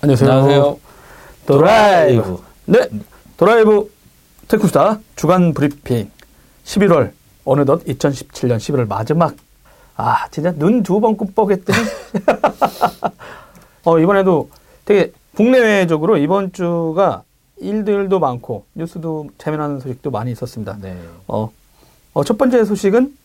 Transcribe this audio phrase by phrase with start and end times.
[0.00, 0.30] 안녕하세요.
[0.30, 0.78] 안녕하세요.
[1.46, 2.38] 드라이브.
[2.66, 2.88] 네,
[3.36, 3.90] 드라이브
[4.48, 6.10] 테크수다 주간 브리핑
[6.64, 7.12] 11월
[7.44, 9.34] 어느덧 2017년 11월 마지막.
[9.96, 11.78] 아, 진짜 눈 두 번 끔뻑했더니.
[13.84, 14.50] 어, 이번에도
[14.84, 17.22] 되게 국내외적으로 이번 주가
[17.58, 20.76] 일들도 많고 뉴스도 재미나는 소식도 많이 있었습니다.
[20.80, 20.96] 네.
[21.26, 21.50] 어,
[22.12, 23.16] 어, 첫 번째 소식은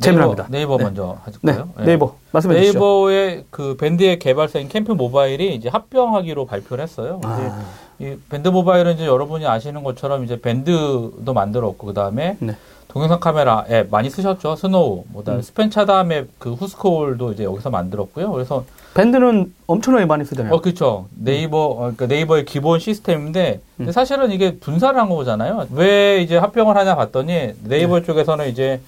[0.00, 0.46] 재미납니다.
[0.50, 0.84] 네이버, 네이버 네.
[0.84, 1.68] 먼저 네, 하실까요?
[1.84, 2.78] 네이버 말씀해 주시죠.
[2.78, 7.20] 네이버의 그 밴드의 개발사인 캠프 모바일이 이제 합병하기로 발표를 했어요.
[7.24, 7.62] 아,
[7.98, 12.56] 이 밴드 모바일은 이제 여러분이 아시는 것처럼 이제 밴드도 만들었고 그 다음에 네.
[12.88, 14.56] 동영상 카메라 앱 많이 쓰셨죠.
[14.56, 15.42] 스노우, 뭐다 음.
[15.42, 18.30] 스팸 차단 앱 그 후스콜도 이제 여기서 만들었고요.
[18.32, 18.64] 그래서
[18.94, 20.52] 밴드는 엄청나게 많이 쓰잖아요.
[20.52, 21.06] 어 그렇죠.
[21.14, 23.92] 네이버 어, 그러니까 네이버의 기본 시스템인데 근데 음.
[23.92, 25.68] 사실은 이게 분사를 한 거잖아요.
[25.72, 28.04] 왜 이제 합병을 하냐 봤더니 네이버 네.
[28.04, 28.80] 쪽에서는 이제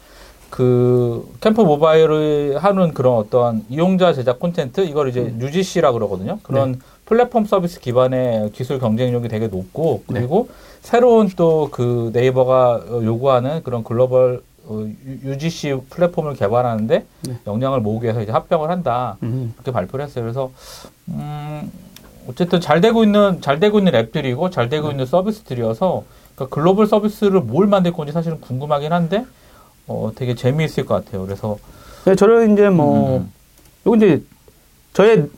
[0.59, 5.39] 그 캠프 모바일을 하는 그런 어떤 이용자 제작 콘텐츠 이걸 이제 음.
[5.43, 6.39] UGC라 그러거든요.
[6.45, 10.21] 그런 플랫폼 서비스 기반의 기술 경쟁력이 되게 높고 네.
[10.21, 10.49] 그리고
[10.81, 14.87] 새로운 또 그 네이버가 어, 요구하는 그런 글로벌 어,
[15.25, 17.37] 유- UGC 플랫폼을 개발하는데 네.
[17.49, 19.17] 역량을 모으기 위해서 이제 합병을 한다.
[19.25, 19.55] 음.
[19.57, 20.23] 그렇게 발표를 했어요.
[20.23, 20.53] 그래서
[21.09, 21.69] 음,
[22.29, 26.05] 어쨌든 잘 되고 있는 잘 되고 있는 앱들이고 잘 되고 있는 서비스들이어서
[26.37, 29.25] 그러니까 글로벌 서비스를 뭘 만들 건지 사실은 궁금하긴 한데
[29.87, 31.25] 어, 되게 재미있을 것 같아요.
[31.25, 31.59] 그래서
[32.05, 33.33] 네, 저는 이제 뭐, 음,
[33.87, 34.23] 요거 이제
[34.93, 35.29] 저의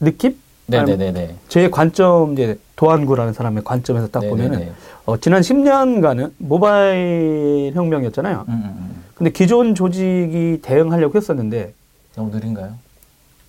[0.00, 0.36] 느낌?
[0.66, 1.34] 네네네네.
[1.48, 4.72] 제 관점, 이제 도안구라는 사람의 관점에서 딱 보면은, 네네네.
[5.06, 8.44] 어, 지난 10년간은 모바일 혁명이었잖아요.
[8.48, 9.04] 음, 음, 음.
[9.14, 11.74] 근데 기존 조직이 대응하려고 했었는데,
[12.14, 12.74] 너무 느린가요?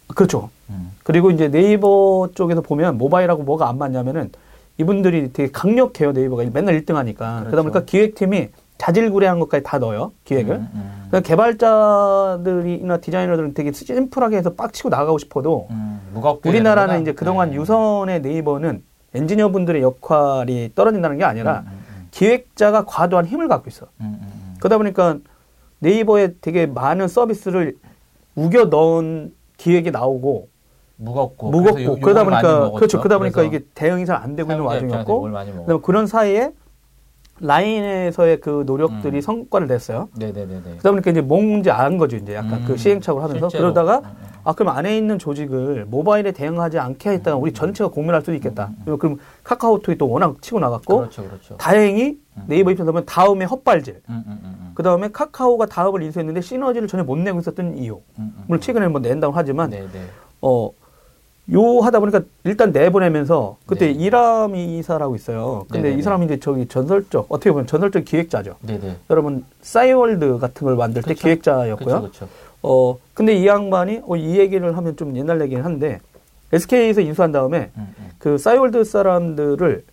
[0.07, 0.49] 그렇죠.
[0.69, 0.91] 음.
[1.03, 4.31] 그리고 이제 네이버 쪽에서 보면 모바일하고 뭐가 안 맞냐면은
[4.77, 6.43] 이분들이 되게 강력해요, 네이버가.
[6.51, 7.41] 맨날 1등 하니까.
[7.41, 7.51] 그렇죠.
[7.51, 8.49] 그러다 보니까 기획팀이
[8.81, 10.55] 자질구레한 것까지 다 넣어요, 기획을.
[10.55, 11.05] 음, 음.
[11.09, 16.01] 그러니까 개발자들이나 디자이너들은 되게 심플하게 해서 빡치고 나가고 싶어도 음,
[16.43, 17.03] 우리나라는.
[17.03, 17.57] 이제 그동안 네.
[17.57, 18.81] 유선의 네이버는
[19.13, 23.85] 엔지니어 분들의 역할이 떨어진다는 게 아니라 음, 음, 기획자가 과도한 힘을 갖고 있어.
[24.57, 25.19] 그러다 보니까
[25.79, 27.77] 네이버에 되게 많은 서비스를
[28.35, 30.47] 우겨 넣은 기획이 나오고
[30.95, 32.71] 무겁고 무겁고 그러다 보니까.
[32.71, 32.97] 그렇죠.
[32.99, 36.51] 그러다 보니까 이게 대응이 잘 안 되고 있는 와중이었고 그런 사이에
[37.41, 39.21] 라인에서의 그 노력들이 음.
[39.21, 40.09] 성과를 냈어요.
[40.17, 40.61] 네네네네.
[40.61, 42.15] 그러다 보니까 이제 뭔지 안 거죠.
[42.17, 43.73] 이제 약간 음, 그 시행착오를 하면서 실제로.
[43.73, 44.27] 그러다가 음, 음.
[44.43, 48.71] 아 그럼 안에 있는 조직을 모바일에 대응하지 않게 했다가 우리 전체가 공멸할 수도 있겠다.
[48.87, 51.57] 음, 그럼 카카오톡이 또 워낙 치고 나갔고 그렇죠, 그렇죠.
[51.57, 52.43] 다행히 음.
[52.47, 54.01] 네이버 입장에서 보면 다음에 헛발질.
[54.09, 54.71] 음, 음, 음, 음.
[54.73, 57.95] 그 다음에 카카오가 다음을 인수했는데 시너지를 전혀 못 내고 있었던 이유.
[58.19, 59.87] 음, 음, 물론 최근에 뭐 낸다고 하지만 네네.
[60.41, 60.69] 어.
[61.53, 63.91] 요 하다 보니까 일단 내보내면서 그때 네.
[63.91, 65.65] 이람이 이사라고 있어요.
[65.69, 65.99] 근데 네네네.
[65.99, 68.55] 이 사람이 이제 저기 전설적 어떻게 보면 전설적 기획자죠.
[68.61, 68.97] 네네.
[69.09, 71.23] 여러분 싸이월드 같은 걸 만들 때 그쵸.
[71.27, 71.85] 기획자였고요.
[71.85, 72.27] 그렇죠, 그렇죠.
[72.63, 75.99] 어, 근데 이 양반이, 어, 이 얘기를 하면 좀 옛날 얘기긴 한데,
[76.53, 78.09] SK에서 인수한 다음에, 음, 음.
[78.19, 79.83] 그 싸이월드 사람들을,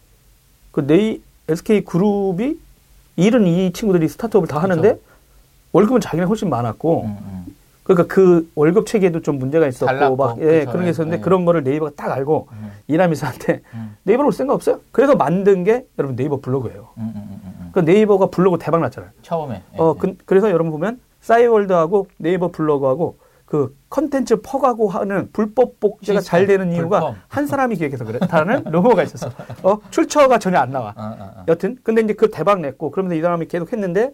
[0.72, 2.58] 그 네이, SK 그룹이,
[3.16, 5.02] 일은 이 친구들이 스타트업을 다 하는데, 그쵸.
[5.72, 7.38] 월급은 자기네 훨씬 많았고, 음, 음.
[7.88, 10.71] 그러니까 그 월급 체계도 좀 문제가 있었고, 달랐고, 막, 예, 그쵸.
[10.72, 11.22] 그런 게 있었는데, 네.
[11.22, 14.81] 그런 거를 네이버가 딱 알고, 음, 이라미스한테, 음, 네이버로 올 생각 없어요?
[14.93, 16.88] 그래서 만든 게, 여러분 네이버 블로그예요.
[16.99, 17.71] 음, 음, 음, 음.
[17.72, 19.10] 그 네이버가 블로그 대박 났잖아요.
[19.22, 19.62] 처음에.
[19.78, 23.16] 어, 예, 그, 래서 여러분 보면 싸이월드하고 네이버 블로그하고
[23.47, 27.16] 그 컨텐츠 퍼가고 하는 불법 복제가 잘 되는 이유가 불법.
[27.28, 29.31] 한 사람이 기획해서 그렇다는 루머가 있었어.
[29.62, 30.93] 어, 출처가 전혀 안 나와.
[30.94, 31.44] 아, 아, 아.
[31.49, 34.12] 여튼 근데 이제 그 대박 냈고 그러면서 이 사람이 계속 했는데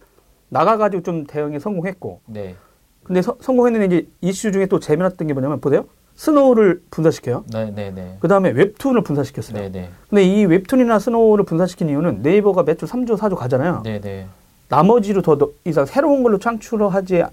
[0.51, 2.55] 나가가지고 좀 대응에 성공했고 네.
[3.05, 5.85] 근데 서- 성공했는데 이제 이슈 중에 또 재미났던 게 뭐냐면 보세요.
[6.17, 7.45] 스노우를 분사시켜요.
[7.53, 8.17] 네, 네, 네.
[8.21, 9.59] 그 다음에 웹툰을 분사시켰어요.
[9.61, 9.91] 네, 네.
[10.09, 13.83] 근데 이 웹툰이나 스노우를 분사시킨 이유는 네이버가 매출 3조, 4조 가잖아요.
[13.85, 14.27] 네, 네.
[14.69, 17.25] 나머지로 더더 이상 새로운 걸로 창출하지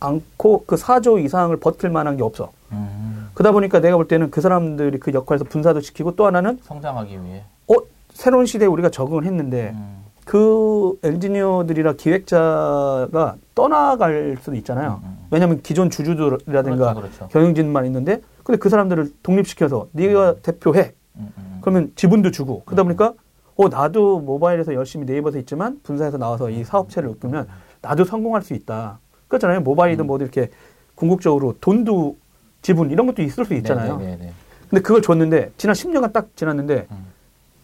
[0.00, 2.52] 않고 그 4조 이상을 버틸 만한 게 없어.
[2.72, 7.10] 음, 그러다 보니까 내가 볼 때는 그 사람들이 그 역할에서 분사도 시키고 또 하나는 성장하기
[7.24, 7.42] 위해.
[7.68, 7.74] 어
[8.12, 15.00] 새로운 시대에 우리가 적응을 했는데 음, 그 엔지니어들이나 기획자가 떠나갈 수도 있잖아요.
[15.02, 15.26] 음, 음.
[15.30, 17.28] 왜냐하면 기존 주주들이라든가 그렇죠, 그렇죠.
[17.28, 21.58] 경영진만 있는데 근데 그 사람들을 독립시켜서 네가 대표해 음, 음.
[21.62, 23.14] 그러면 지분도 주고 그러다 보니까
[23.56, 27.48] 어 나도 모바일에서 열심히 네이버에서 있지만 분사해서 나와서 이 사업체를 이끌면
[27.80, 28.98] 나도 성공할 수 있다.
[29.28, 29.62] 그렇잖아요.
[29.62, 30.08] 모바일이든 음.
[30.08, 30.50] 뭐든 이렇게
[30.94, 32.18] 궁극적으로 돈도
[32.60, 33.96] 지분 이런 것도 있을 수 있잖아요.
[33.96, 34.32] 네, 네, 네, 네.
[34.68, 37.06] 근데 그걸 줬는데 지난 10년간 딱 지났는데 음.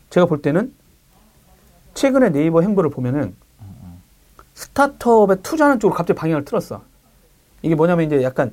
[0.08, 0.72] 제가 볼 때는
[1.94, 3.34] 최근에 네이버 행보를 보면은
[4.54, 6.82] 스타트업에 투자하는 쪽으로 갑자기 방향을 틀었어.
[7.62, 8.52] 이게 뭐냐면 이제 약간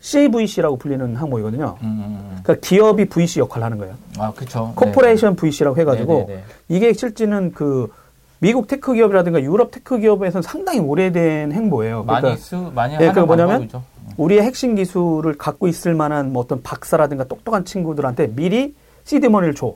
[0.00, 1.78] CVC라고 불리는 항목이거든요.
[1.82, 2.40] 음, 음, 음.
[2.42, 3.94] 그러니까 기업이 VC 역할을 하는 거예요.
[4.18, 4.72] 아, 그쵸.
[4.76, 6.44] corporation VC라고 해가지고 네, 네, 네.
[6.68, 7.90] 이게 실제는 그
[8.38, 12.04] 미국 테크 기업이라든가 유럽 테크 기업에서는 상당히 오래된 행보예요.
[12.04, 13.82] 많이 그러니까 쓰, 많이 예, 하는 뭐냐면 방법이죠.
[14.18, 18.74] 우리의 핵심 기술을 갖고 있을 만한 뭐 어떤 박사라든가 똑똑한 친구들한테 미리
[19.04, 19.74] 시드머니를 줘.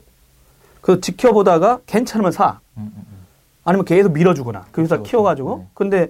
[0.81, 2.61] 그 지켜보다가 괜찮으면 사.
[2.77, 3.19] 음, 음, 음.
[3.65, 5.59] 아니면 계속 밀어주거나 그 회사 그렇죠, 키워가지고.
[5.59, 5.67] 네.
[5.75, 6.09] 근데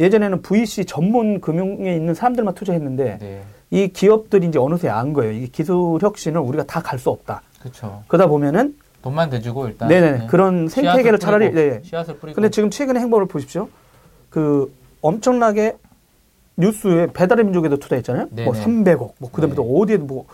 [0.00, 3.42] 예전에는 VC 전문 금융에 있는 사람들만 투자했는데 네.
[3.70, 5.32] 이 기업들이 이제 어느새 안 거예요.
[5.32, 7.42] 이게 기술 혁신을 우리가 다 갈 수 없다.
[7.60, 8.02] 그렇죠.
[8.08, 10.26] 그러다 보면은 돈만 대주고 일단 네네 네.
[10.28, 11.80] 그런 생태계를 차라리 네.
[11.84, 13.68] 씨앗을 뿌리고 근데 지금 최근의 행보를 보십시오.
[14.30, 14.72] 그
[15.02, 15.76] 엄청나게
[16.56, 18.28] 뉴스에 배달의 민족에도 투자했잖아요.
[18.30, 18.64] 뭐 네네.
[18.64, 19.56] 300억, 뭐 그다음에 네.
[19.56, 20.24] 또 어디에도 뭐,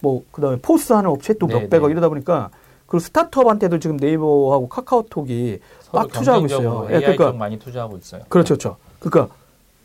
[0.00, 1.60] 뭐 그다음에 포스 하는 업체 또 네네.
[1.60, 2.50] 몇백억 이러다 보니까
[2.92, 5.60] 그 스타트업한테도 지금 네이버하고 카카오톡이
[5.94, 6.86] 막 투자하고 있어요.
[6.90, 8.20] 예, 그러니까 쪽 많이 투자하고 있어요.
[8.28, 8.76] 그렇죠, 그렇죠.
[9.00, 9.34] 그러니까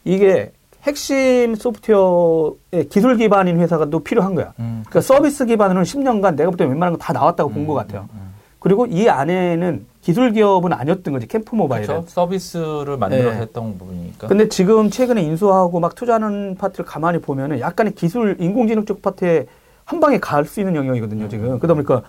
[0.04, 0.52] 이게
[0.84, 4.52] 핵심 소프트웨어의 기술 기반인 회사가 또 필요한 거야.
[4.60, 8.10] 음, 그러니까 서비스 기반으로는 10년간 내가 볼 때 웬만한 거 다 나왔다고 본것 같아요.
[8.12, 8.34] 음, 음.
[8.60, 11.88] 그리고 이 안에는 기술 기업은 아니었던 거지 캠프 모바일은.
[11.88, 12.08] 그렇죠.
[12.10, 13.38] 서비스를 만들어서 네.
[13.38, 14.28] 했던 부분이니까.
[14.28, 19.46] 근데 지금 최근에 인수하고 막 투자하는 파트를 가만히 보면은 약간의 기술 인공지능 쪽 파트에
[19.86, 21.30] 한 방에 갈 수 있는 영역이거든요, 음.
[21.30, 21.60] 지금.
[21.60, 22.02] 그러다 보니까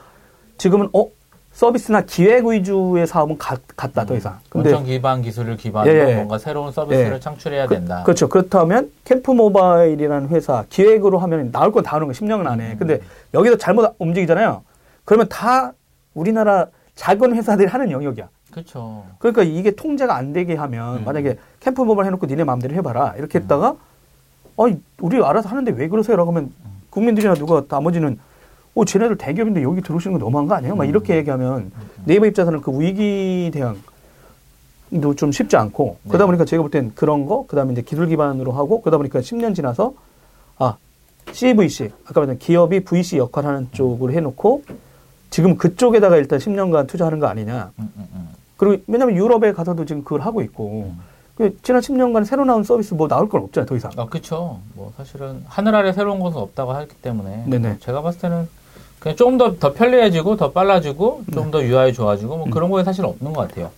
[0.58, 1.06] 지금은 어
[1.52, 4.38] 서비스나 기획 위주의 사업은 가- 갔다 더 이상.
[4.49, 6.14] 근데 원천 기반 기술을 기반으로 예, 예.
[6.14, 7.20] 뭔가 새로운 서비스를 예.
[7.20, 8.02] 창출해야 그, 된다.
[8.05, 8.28] 그렇죠.
[8.28, 12.64] 그렇다면 캠프 모바일이라는 회사 기획으로 하면 나올 건다 하는 거 10년은 안 음.
[12.64, 12.76] 해.
[12.78, 13.00] 근데
[13.34, 14.62] 여기서 잘못 움직이잖아요.
[15.05, 15.72] 그러면 다
[16.14, 18.28] 우리나라 작은 회사들이 하는 영역이야.
[18.52, 19.04] 그렇죠.
[19.19, 21.04] 그러니까 이게 통제가 안 되게 하면 음.
[21.04, 23.75] 만약에 캠프 모바일 해놓고 니네 마음대로 해봐라 이렇게 했다가
[24.56, 26.52] 어이 우리 알아서 하는데 왜 그러세요라고 하면
[26.90, 28.19] 국민들이나 누가 나머지는
[28.78, 30.76] 어 쟤네들 대기업인데 여기 들어오시는 거 너무한 거 아니에요?
[30.76, 30.88] 막 음.
[30.88, 31.72] 이렇게 얘기하면
[32.04, 33.76] 네이버 입장에서는 그 위기 대응
[35.02, 36.08] 도 좀 쉽지 않고 네.
[36.08, 39.54] 그러다 보니까 제가 볼 땐 그런 거 그다음에 이제 기술 기반으로 하고 그러다 보니까 10년
[39.54, 39.92] 지나서
[40.58, 40.76] 아
[41.32, 44.62] CVC 아까 말했던 기업이 VC 역할하는 쪽으로 해놓고
[45.30, 48.28] 지금 그쪽에다가 일단 10년간 투자하는 거 아니냐 음, 음, 음.
[48.56, 51.00] 그리고 왜냐면 유럽에 가서도 지금 그걸 하고 있고 음.
[51.36, 54.60] 그 지난 10년간 새로 나온 서비스 뭐 나올 건 없잖아요 더 이상 아, 그렇죠.
[54.75, 57.69] 뭐 사실은 하늘 아래 새로운 것은 없다고 하기 때문에 네네.
[57.69, 58.48] 뭐 제가 봤을 때는
[59.00, 61.50] 그냥 조금 더 더 편리해지고 더 빨라지고 좀 네.
[61.50, 62.38] 더 UI 좋아지고 음.
[62.40, 63.70] 뭐 그런 거에 사실 없는 것 같아요.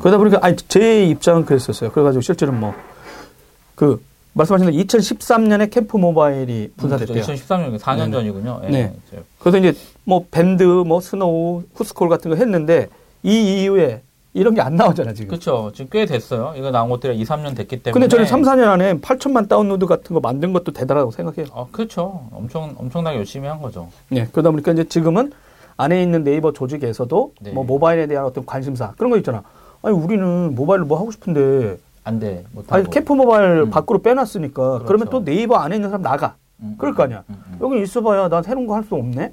[0.00, 4.02] 그러다 보니까 아니 제 입장은 그랬었어요 그래가지고 실제로는 뭐그
[4.34, 8.10] 말씀하신 대로 2013년에 캠프모바일이 분사됐대요 2013년 4년 네네.
[8.12, 8.60] 전이군요.
[8.64, 8.92] 예, 네.
[9.38, 9.74] 그래서 이제
[10.04, 12.88] 뭐 밴드 뭐 스노우 후스콜 같은 거 했는데
[13.22, 14.02] 이 이후에
[14.34, 15.72] 이런 게 안 나오잖아 지금 그렇죠.
[15.74, 16.52] 지금 꽤 됐어요.
[16.56, 17.92] 이거 나온 것들이 2, 3년 됐기 때문에.
[17.92, 22.28] 근데 저는 3, 4년 안에 8천만 다운로드 같은 거 만든 것도 대단하다고 생각해요 아, 그렇죠.
[22.32, 23.88] 엄청 엄청나게 열심히 한 거죠.
[24.10, 25.32] 네, 그러다 보니까 이제 지금은
[25.76, 27.52] 안에 있는 네이버 조직에서도 네.
[27.52, 29.42] 뭐 모바일에 대한 어떤 관심사 그런 거 있잖아.
[29.82, 32.44] 아니 우리는 모바일로 뭐 하고 싶은데 안 돼.
[32.52, 32.88] 못 아니.
[32.90, 33.70] 캠프 모바일 음.
[33.70, 34.84] 밖으로 빼놨으니까 그렇죠.
[34.86, 36.34] 그러면또 네이버 안에 있는 사람 나가.
[36.60, 37.22] 음, 그럴 거 아니야.
[37.30, 39.32] 음, 음, 여기 있어봐야 난 새로운 거 할 수 없네.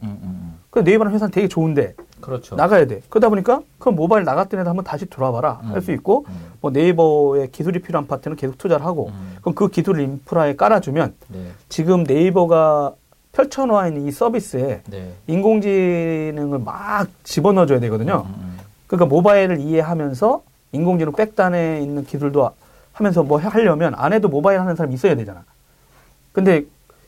[0.75, 0.83] 음, 음, 음.
[0.83, 2.55] 그 네이버는 회사는 되게 좋은데 그렇죠.
[2.55, 3.01] 나가야 돼.
[3.09, 5.73] 그러다 보니까 그럼 모바일 나갔던 애들 한번 다시 돌아봐라 음.
[5.73, 9.37] 할수 있고 음, 뭐 네이버의 기술이 필요한 파트는 계속 투자를 하고 음.
[9.41, 11.51] 그럼 그 기술 인프라에 깔아주면 네.
[11.69, 12.93] 지금 네이버가
[13.31, 15.13] 펼쳐놓아 있는 이 서비스에 네.
[15.27, 18.25] 인공지능을 막 집어넣어줘야 되거든요.
[18.27, 18.57] 음, 음.
[18.87, 22.49] 그러니까 모바일을 이해하면서 인공지능 백단에 있는 기술도
[22.93, 25.43] 하면서 뭐 하려면 안에도 모바일 하는 사람이 있어야 되잖아.
[26.31, 26.63] 근데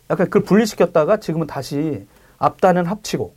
[0.09, 2.05] 약간 그걸 분리시켰다가 지금은 다시
[2.39, 3.33] 앞단은 합치고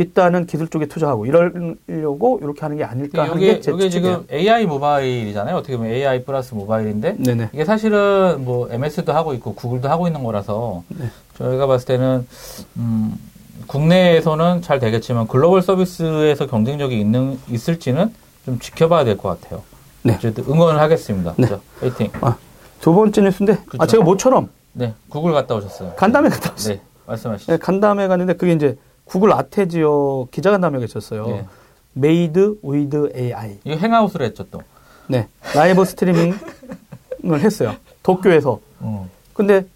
[0.00, 3.88] 뒷단은 기술 쪽에 투자하고 이러려고 이렇게 하는 게 아닐까 하는 이게 게제 이게.
[3.88, 5.56] 지금 AI 모바일이잖아요.
[5.56, 7.48] 어떻게 보면 AI 플러스 모바일인데 네네.
[7.54, 11.06] 이게 사실은 뭐 MS도 하고 있고 구글도 하고 있는 거라서 네.
[11.38, 12.26] 저희가 봤을 때는
[12.76, 13.14] 음,
[13.66, 18.12] 국내에서는 잘 되겠지만 글로벌 서비스에서 경쟁력이 있는 있을지는
[18.44, 19.62] 좀 지켜봐야 될 것 같아요.
[20.02, 20.14] 네.
[20.14, 21.34] 어쨌든 응원을 하겠습니다.
[21.38, 21.46] 네.
[21.46, 22.10] 자, 화이팅.
[22.82, 23.86] 두 번째 뉴스인데 아 그쵸.
[23.86, 25.94] 제가 모처럼 네, 구글 갔다 오셨어요.
[25.96, 26.74] 간담회 갔다 왔어요.
[26.74, 27.50] 네, 말씀하시죠.
[27.52, 28.76] 네, 간담회 갔는데 그게 이제
[29.06, 31.26] 구글 아태지역 기자간담회가 있었어요.
[31.26, 31.46] 네.
[31.94, 33.58] Made with AI.
[33.64, 34.60] 이거 행아웃을 했죠 또.
[35.08, 35.28] 네.
[35.54, 36.36] live streaming을
[37.40, 37.74] 했어요.
[38.02, 38.60] 도쿄에서.
[38.80, 39.08] 어.
[39.32, 39.66] 근데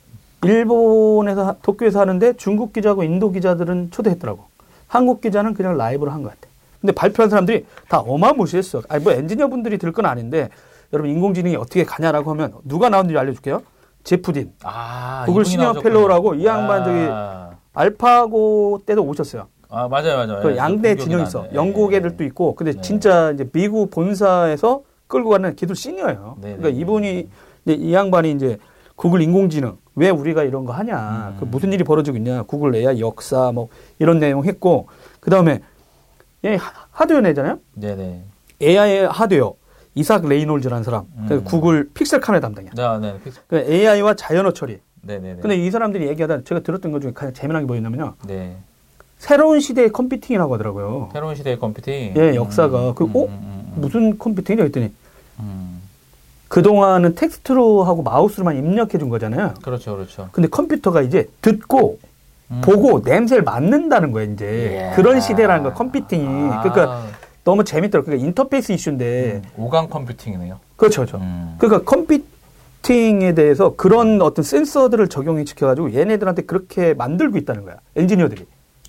[0.42, 4.44] 일본에서 하- 도쿄에서 하는데 중국 기자하고 인도 기자들은 초대했더라고.
[4.88, 6.48] 한국 기자는 그냥 라이브로 한 것 같아.
[6.80, 8.82] 근데 발표한 사람들이 다 어마무시했어.
[8.88, 10.48] 아니 뭐 엔지니어 분들이 들 건 아닌데
[10.92, 13.62] 여러분 인공지능이 어떻게 가냐라고 하면 누가 나왔는지 알려줄게요.
[14.02, 15.74] 제프 딘 아, 구글 senior.
[15.74, 19.48] fellow라고 이 양반 저기 아, 알파고 때도 오셨어요.
[19.68, 20.42] 아, 맞아요, 맞아요.
[20.42, 21.22] 그 예, 양대 기억이 진영.
[21.26, 21.46] 있어.
[21.50, 21.98] 예, 영국 예.
[21.98, 22.80] 애들도 있고, 근데 네.
[22.80, 26.36] 진짜 이제 미국 본사에서 끌고 가는 기술 senior예요.
[26.40, 27.28] 네, 그러니까 네, 이분이
[27.66, 28.58] 이 양반이 이제
[28.96, 31.36] 구글 인공지능 왜 우리가 이런 거 하냐, 음.
[31.38, 34.88] 그 무슨 일이 벌어지고 있냐, 구글 AI 역사 뭐 이런 내용 했고,
[35.20, 35.60] 그 다음에
[36.44, 37.58] 얘 하- 하드웨어 내잖아요.
[37.74, 38.24] 네네.
[38.62, 39.54] AI 하드웨어
[39.94, 41.44] 이삭 레이놀즈라는 사람, 그 음.
[41.44, 42.72] 구글 픽셀 카메라 담당이야.
[42.74, 43.18] 네, 네.
[43.24, 44.80] 픽스- 그 AI와 자연어 처리.
[45.02, 45.40] 네네네.
[45.40, 48.14] 근데 이 사람들이 얘기하다 제가 들었던 것 중에 가장 재미난 게 뭐였냐면요.
[48.26, 48.56] 네.
[49.18, 51.10] 새로운 시대의 컴퓨팅이라고 하더라고요.
[51.12, 52.14] 새로운 시대의 컴퓨팅.
[52.16, 52.94] 예, 역사가.
[52.94, 53.28] 그, 어?
[53.76, 54.90] 무슨 컴퓨팅이냐 했더니
[55.40, 55.82] 음.
[56.48, 59.54] 그동안은 텍스트로 하고 마우스로만 입력해 준 거잖아요.
[59.62, 60.28] 그렇죠, 그렇죠.
[60.32, 61.98] 근데 컴퓨터가 이제 듣고
[62.50, 62.60] 음.
[62.62, 64.90] 보고 냄새를 맡는다는 거예요, 이제.
[64.90, 64.96] 예.
[64.96, 66.50] 그런 시대라는 거야, 컴퓨팅이.
[66.50, 66.62] 아.
[66.62, 67.04] 그러니까
[67.44, 68.06] 너무 재밌더라고요.
[68.06, 69.42] 그러니까 인터페이스 이슈인데.
[69.44, 70.58] 음, 오감 컴퓨팅이네요.
[70.76, 71.18] 그렇죠, 그렇죠.
[71.18, 71.54] 음.
[71.58, 77.76] 그러니까 컴퓨팅에 대해서 그런 어떤 센서들을 적용해 시켜가지고 얘네들한테 그렇게 만들고 있다는 거야.
[77.96, 78.46] 엔지니어들이.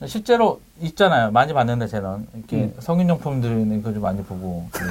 [0.07, 1.29] 실제로 있잖아요.
[1.31, 2.73] 많이 봤는데 저는 이렇게 음.
[2.79, 4.81] 성인용품들은 그걸 좀 많이 보고 네.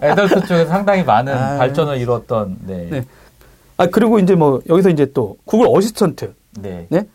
[0.12, 1.58] adult 쪽에서 상당히 많은 아.
[1.58, 2.88] 발전을 이뤘던 네.
[2.90, 3.06] 네.
[3.78, 6.86] 아, 그리고 이제 뭐, 여기서 이제 또, 구글 어시스턴트, 네.
[6.90, 7.08] 네?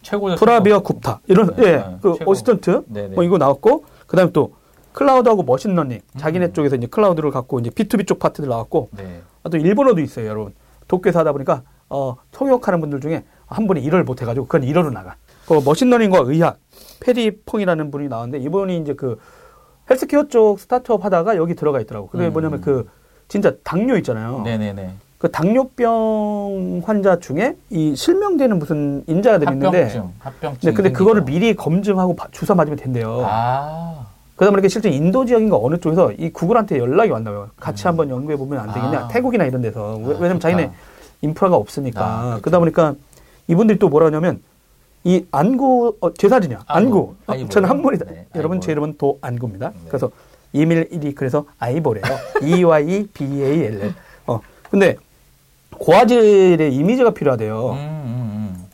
[0.00, 0.36] 최고죠.
[0.36, 0.78] 프라바.
[0.78, 2.30] 굽타, 이런, 네, 예, 네, 그 최고.
[2.30, 3.14] 어시스턴트, 네, 네.
[3.14, 4.54] 뭐 이거 나왔고, 그 다음에 또,
[4.94, 6.52] 클라우드하고 machine learning, 자기네 음.
[6.54, 9.20] 쪽에서 이제 클라우드를 갖고 이제 B2B 쪽 파트들 나왔고, 네.
[9.44, 10.54] 아, 또 일본어도 있어요, 여러분.
[10.88, 15.16] 도쿄에서 하다 보니까, 어, 통역하는 분들 중에 한 분이 일어를 못해가지고, 그건 일어로 나가.
[15.46, 16.58] 그 machine learning과 의학,
[17.00, 19.18] 페리 펑이라는 분이 나왔는데, 이분이 이제 그
[19.90, 22.08] 헬스케어 쪽 스타트업 하다가 여기 들어가 있더라고.
[22.08, 22.32] 그게 음.
[22.32, 22.88] 뭐냐면 그,
[23.28, 24.40] 진짜 당뇨 있잖아요.
[24.44, 24.94] 네네네.
[25.18, 30.12] 그 당뇨병 환자 중에 이 실명되는 무슨 인자들이 있는데, 합병증.
[30.18, 30.70] 합병증.
[30.70, 31.38] 네, 근데 그거를 생기죠.
[31.38, 33.22] 미리 검증하고 바- 주사 맞으면 된대요.
[33.26, 34.06] 아.
[34.36, 37.50] 그러다 보니까 실제 인도 지역인가 어느 쪽에서 이 구글한테 연락이 왔나봐요.
[37.56, 38.98] 같이 한번 연구해 보면 안 되겠냐.
[39.04, 39.08] 아.
[39.08, 39.96] 태국이나 이런 데서.
[40.02, 40.40] 왜- 아, 왜냐면.
[40.40, 40.70] 자기네
[41.22, 42.04] 인프라가 없으니까.
[42.04, 42.42] 아, 그쵸.
[42.42, 42.94] 그러다 보니까
[43.46, 44.42] 이분들이 또 뭐라 하냐면
[45.04, 46.64] 이 안구, 어, 제 사진이야.
[46.66, 46.88] 안구.
[46.98, 46.98] 안구.
[47.26, 47.48] 어, 아이볼.
[47.50, 48.06] 저는 한문이다.
[48.06, 48.60] 네, 여러분.
[48.60, 49.68] 제 이름은 도안구입니다.
[49.70, 49.76] 네.
[49.88, 50.10] 그래서
[50.52, 52.02] 이밀이 그래서 아이보래요.
[52.42, 53.94] E-Y-B-A-L-L.
[54.26, 54.96] 어, 근데
[55.78, 57.70] 고화질의 이미지가 필요하대요.
[57.72, 58.23] 음, 음,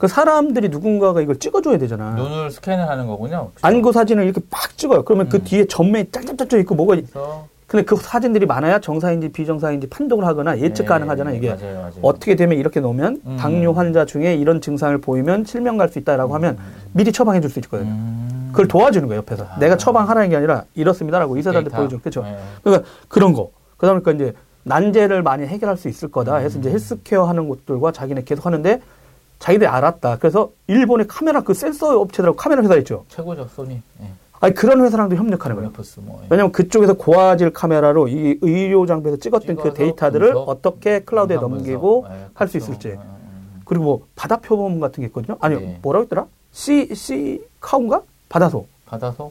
[0.01, 2.13] 그 사람들이 누군가가 이걸 찍어줘야 되잖아.
[2.13, 2.17] 음.
[2.17, 3.51] 눈을 스캔을 하는 거군요.
[3.55, 3.67] 그쵸?
[3.67, 5.03] 안구 사진을 이렇게 팍 찍어요.
[5.05, 5.45] 그러면 그 음.
[5.45, 10.59] 뒤에 전면이 짤짤짤짤 있고 뭐가 있- 그래서 근데 그 사진들이 많아야 정상인지 비정상인지 판독을 하거나
[10.59, 11.93] 예측 네, 가능하잖아 이게 맞아요, 맞아요.
[12.01, 13.37] 어떻게 되면 이렇게 놓으면 음.
[13.39, 16.57] 당뇨 환자 중에 이런 증상을 보이면 실명 갈 수 있다라고 하면
[16.95, 17.91] 미리 처방해 줄 수 있거든요.
[17.91, 18.49] 음.
[18.53, 19.59] 그걸 도와주는 거예요 옆에서 아.
[19.61, 21.71] 내가 처방하라는 게 아니라 이렇습니다라고 의사들한테.
[21.77, 22.23] 보여주는 그렇죠.
[22.23, 22.39] 네.
[22.65, 23.51] 그러니까 그런 거.
[23.77, 24.33] 그러다 보니까 이제
[24.65, 28.81] 난제를 많이 해결할 수 있을 거다 해서 이제 헬스케어 하는 곳들과 자기네 계속 하는데
[29.41, 30.19] 자기들이 알았다.
[30.19, 33.05] 그래서 일본의 카메라 그 센서 업체들하고 카메라 회사 있죠.
[33.09, 33.83] 최고죠, 소니.
[33.99, 34.13] 네.
[34.39, 35.73] 아니 그런 회사랑도 협력하는 거예요.
[35.99, 36.21] 뭐.
[36.23, 36.27] 예.
[36.31, 42.07] 왜냐면 그쪽에서 고화질 카메라로 이 의료 장비에서 찍었던 그 데이터들을 분석, 어떻게 클라우드에 넘기고.
[42.09, 42.59] 예, 할수 그렇죠.
[42.59, 42.89] 있을지.
[42.89, 45.37] 음, 음, 그리고 뭐 바다 표범 같은 게 있거든요.
[45.41, 45.79] 아니 네.
[45.83, 46.27] 뭐라고 했더라?
[46.53, 48.03] C C 카운가?
[48.29, 48.67] 바다소.
[48.87, 49.31] 받아서.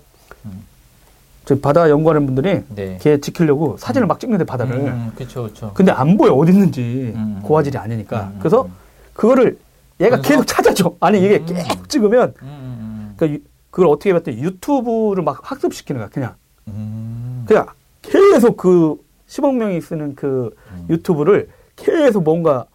[1.45, 2.99] 저 바다 연구하는 분들이 네.
[3.01, 4.75] 걔 지키려고 사진을 막 찍는데 바다를.
[4.75, 5.71] 음, 그렇죠, 그렇죠.
[5.73, 8.31] 근데 안 보여 어디 있는지 음, 고화질이 아니니까.
[8.33, 8.71] 음, 그래서 음.
[9.13, 9.57] 그거를
[9.99, 10.21] 얘가?
[10.21, 10.95] 계속 찾아줘.
[10.99, 11.45] 아니 이게 음.
[11.45, 13.39] 계속 찍으면 음, 음, 그 유-
[13.69, 16.09] 그걸 어떻게 봤더니 유튜브를 막 학습시키는 거야.
[16.09, 16.35] 그냥
[16.67, 17.43] 음.
[17.47, 17.67] 그냥
[18.01, 18.95] 계속 그
[19.27, 20.85] 10억 명이 쓰는 그 음.
[20.89, 22.65] 유튜브를 계속 뭔가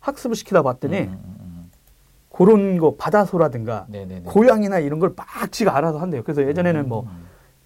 [0.00, 1.08] 학습을 시키다 봤더니.
[2.36, 4.22] 그런 거 바다소라든가 네네네.
[4.24, 6.22] 고양이나 이런 걸 막 지가 알아서 한대요.
[6.24, 7.08] 그래서 예전에는 뭐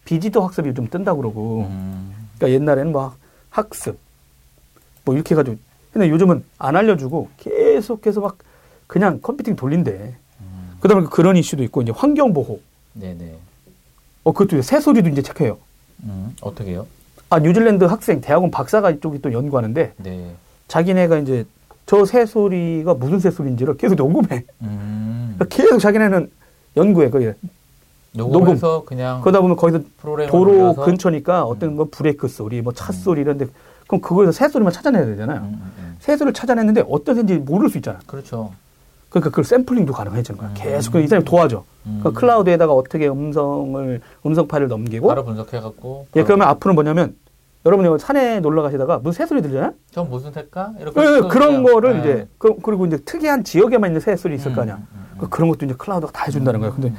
[0.04, 2.14] 비지도 학습이 좀 뜬다고 그러고 음.
[2.36, 3.16] 그러니까 옛날에는 막
[3.48, 3.98] 학습
[5.06, 5.56] 뭐 이렇게 해가지고
[5.90, 8.36] 근데 요즘은 안 알려주고 계속해서 막
[8.88, 9.90] 그냥 컴퓨팅 돌린대.
[10.40, 10.70] 음.
[10.80, 12.58] 그다음에 그런 이슈도 있고 이제 환경 보호.
[12.94, 13.34] 네네.
[14.24, 15.58] 어 그것도 새소리도 이제 체크해요.
[16.02, 16.34] 음.
[16.40, 16.86] 어떻게 해요?
[17.30, 20.34] 아 뉴질랜드 학생 대학원 박사가 이쪽이 또 연구하는데 네.
[20.66, 21.44] 자기네가 이제
[21.86, 24.44] 저 새소리가 무슨 새소리인지를 계속 녹음해.
[24.62, 25.34] 음.
[25.36, 26.30] 그러니까 계속 자기네는
[26.76, 27.10] 연구해.
[27.10, 27.30] 거기
[28.14, 33.20] 녹음해서 그냥 그러다 보면 거기서 도로 돌려서 근처니까 어떤 뭐 브레이크 소리, 뭐 차 소리
[33.20, 33.46] 이런데
[33.86, 35.40] 그럼 그거에서 새소리만 찾아내야 되잖아요.
[35.40, 35.96] 음, 음, 음.
[36.00, 37.98] 새소리를 찾아냈는데 어떤 새인지 모를 수 있잖아.
[38.06, 38.52] 그렇죠.
[39.10, 40.50] 그러니까 그걸 샘플링도 가능해지는 거야.
[40.50, 40.54] 음.
[40.56, 41.64] 계속 그이 사람이 도와줘.
[41.86, 42.00] 음.
[42.02, 46.06] 그 클라우드에다가 어떻게 음성을 음성 파일을 넘기고 바로 분석해갖고.
[46.16, 47.16] 예 바로 그러면 앞으로는 뭐냐면
[47.64, 49.74] 여러분이 산에 놀러 가시다가 무슨 새소리 들리잖아요?
[49.90, 50.74] 전 무슨 색깔?
[50.78, 51.00] 이렇게.
[51.00, 52.00] 예, 예, 쓰면 그런 거를 네.
[52.00, 54.76] 이제 그, 그리고 이제 특이한 지역에만 있는 새소리 있을 거 아니야.
[54.76, 55.18] 음, 음, 음.
[55.18, 56.70] 그 그런 것도 이제 클라우드가 다 해준다는 거야.
[56.72, 56.92] 근데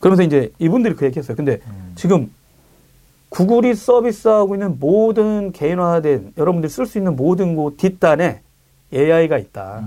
[0.00, 1.36] 그러면서 이제 이분들이 그 얘기했어요.
[1.36, 1.92] 근데 음.
[1.94, 2.30] 지금
[3.30, 8.42] 구글이 서비스하고 있는 모든 개인화된 여러분들이 쓸 수 있는 모든 곳 뒷단에
[8.92, 9.82] AI가 있다.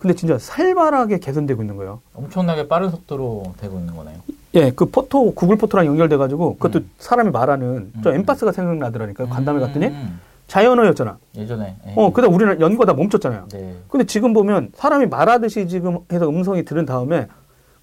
[0.00, 0.02] 음.
[0.02, 2.00] 근데 진짜 살벌하게 개선되고 있는 거예요.
[2.14, 4.16] 엄청나게 빠른 속도로 되고 있는 거네요.
[4.54, 6.90] 예, 그 포토 구글 포토랑 연결돼 가지고 그것도 음.
[6.98, 8.16] 사람이 말하는 저 음.
[8.16, 10.18] 엠파스가 생각나더라니까 간담회 갔더니 음.
[10.48, 11.18] 자연어였잖아.
[11.36, 11.76] 예전에.
[11.86, 11.92] 예.
[11.96, 13.46] 어, 그다음 우리는 연구가 다 멈췄잖아요.
[13.52, 13.76] 네.
[13.88, 17.28] 근데 지금 보면 사람이 말하듯이 지금 해서 음성이 들은 다음에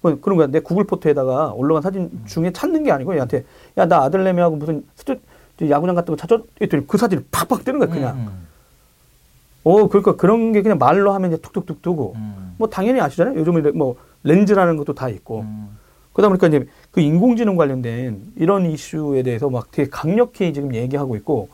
[0.02, 0.48] 그- 그런 거야.
[0.48, 3.44] 내 구글 포토에다가 올라간 사진 중에 찾는 게 아니고 얘한테
[3.78, 4.84] 야 나 아들내미하고 무슨
[5.70, 8.16] 야구장 같은 거 찾아 했더니 그 사진이 팍팍 뜨는 거야 그냥.
[8.16, 8.46] 음,
[9.68, 12.54] 어 그러니까 그런 게 그냥 말로 하면 이제 툭툭툭 뜨고 음.
[12.56, 13.38] 뭐 당연히 아시잖아요.
[13.38, 15.76] 요즘에 뭐 렌즈라는 것도 다 있고 음.
[16.14, 21.50] 그러다 보니까 이제 그 인공지능 관련된 이런 이슈에 대해서 막 되게 강력히 지금 얘기하고 있고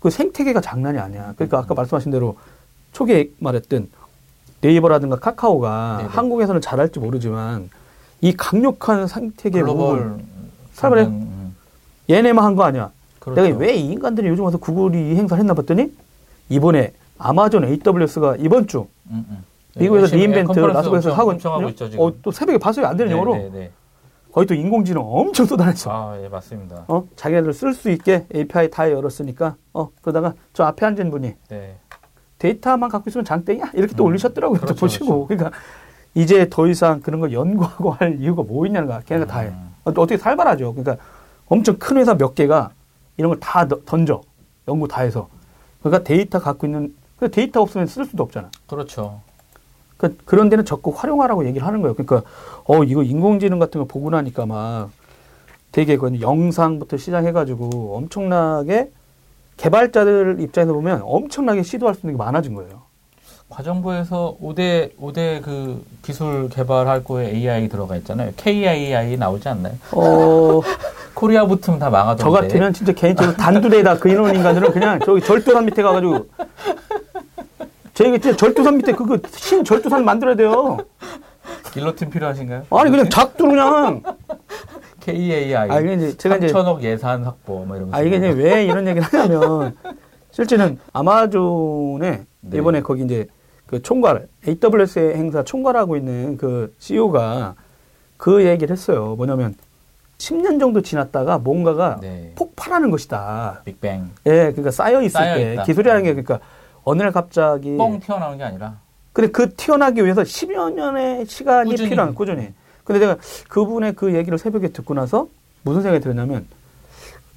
[0.00, 1.32] 그 생태계가 장난이 아니야.
[1.36, 2.36] 그러니까 아까 말씀하신 대로
[2.92, 3.88] 초기에 말했던
[4.60, 6.08] 네이버라든가 카카오가 네네.
[6.10, 7.70] 한국에서는 잘할지 모르지만
[8.20, 10.24] 이 강력한 생태계 부분
[10.74, 11.04] 살벌해.
[11.06, 11.56] 음,
[12.10, 12.90] 얘네만 한 거 아니야.
[13.18, 13.40] 그렇죠.
[13.42, 15.90] 내가 왜 이 인간들이 요즘 와서 구글이 이 행사를 했나 봤더니
[16.50, 19.44] 이번에 아마존 AWS가 이번 주 음, 음.
[19.76, 21.68] 미국에서 열심히 리인벤트 엄청- 하고 하고.
[21.70, 22.04] 있죠, 지금.
[22.04, 22.86] 어, 또 새벽에 봤어요.
[22.86, 23.34] 안 되는 영어로.
[23.34, 23.70] 네, 네, 네.
[24.32, 25.90] 거기 또 인공지능 엄청 쏟아냈어.
[25.90, 26.84] 아, 예, 맞습니다.
[26.88, 31.76] 어, 자기네들 쓸 수 있게 API 다 열었으니까, 어, 그러다가 저 앞에 앉은 분이 네.
[32.38, 33.70] 데이터만 갖고 있으면 장땡이야?
[33.74, 34.60] 이렇게 또 음, 올리셨더라고요.
[34.60, 35.26] 또 그렇죠, 보시고.
[35.26, 35.50] 그러니까
[36.14, 39.00] 이제 더 이상 그런 거 연구하고 할 이유가 뭐 있냐는 거야.
[39.00, 39.48] 걔네가 다 해.
[39.48, 39.74] 음.
[39.84, 40.74] 어, 또 어떻게 살벌하죠.
[40.74, 41.02] 그러니까
[41.48, 42.70] 엄청 큰 회사 몇 개가
[43.16, 44.20] 이런 걸 다 던져.
[44.68, 45.28] 연구 다 해서.
[45.82, 48.50] 그러니까 데이터 갖고 있는, 그 데이터 없으면 쓸 수도 없잖아.
[48.66, 49.20] 그렇죠.
[49.96, 51.94] 그 그런 데는 적극 활용하라고 얘기를 하는 거예요.
[51.94, 52.28] 그러니까
[52.64, 54.90] 어 이거 인공지능 같은 거 보고 나니까 막
[55.72, 58.90] 되게 그 영상부터 시작해가지고 엄청나게
[59.56, 62.82] 개발자들 입장에서 보면 엄청나게 시도할 수 있는 게 많아진 거예요.
[63.48, 68.32] 과정부에서 5대 5대 그 기술 개발할 거에 AI 들어가 있잖아요.
[68.36, 69.74] KIAI 나오지 않나요?
[69.92, 70.60] 어,
[71.14, 72.22] 코리아 붙으면 다 망하던데.
[72.22, 76.26] 저 같으면 진짜 개인적으로 단두대에다 그 이런 인간들은 그냥 저기 절도산 밑에 가가지고
[77.96, 80.76] 저희가 진짜 절도산 밑에 그거 신 절도산 만들어야 돼요.
[81.72, 82.66] 길로틴 필요하신가요?
[82.70, 84.02] 아니 그냥 작두로 그냥.
[85.00, 85.70] KIAI.
[85.70, 87.96] 아 이게 이제 제가 이제 3천억 예산 확보 뭐 이러면서.
[87.96, 89.76] 아, 이게 이제 왜 이런 얘기를 하냐면,
[90.30, 92.58] 실제는 아마존에 네.
[92.58, 93.26] 이번에 거기 이제
[93.66, 97.54] 그 총괄, AWS 행사 총괄하고 있는 그 CEO가
[98.16, 99.14] 그 얘기를 했어요.
[99.16, 99.54] 뭐냐면,
[100.18, 102.32] 10년 정도 지났다가 뭔가가 네.
[102.36, 103.62] 폭발하는 것이다.
[103.64, 104.10] 빅뱅.
[104.26, 105.62] 예, 그러니까 쌓여 있을 쌓여 때, 있다.
[105.62, 106.40] 기술이라는 게 그러니까
[106.86, 107.76] 어느 날 갑자기.
[107.76, 108.76] 뻥 튀어나오는 게 아니라.
[109.12, 111.90] 근데 그 튀어나기 위해서 10여 년의 시간이 꾸준히.
[111.90, 112.48] 필요한, 꾸준히.
[112.84, 113.16] 근데 내가
[113.48, 115.26] 그분의 그 얘기를 새벽에 듣고 나서
[115.62, 116.46] 무슨 생각이 들었냐면,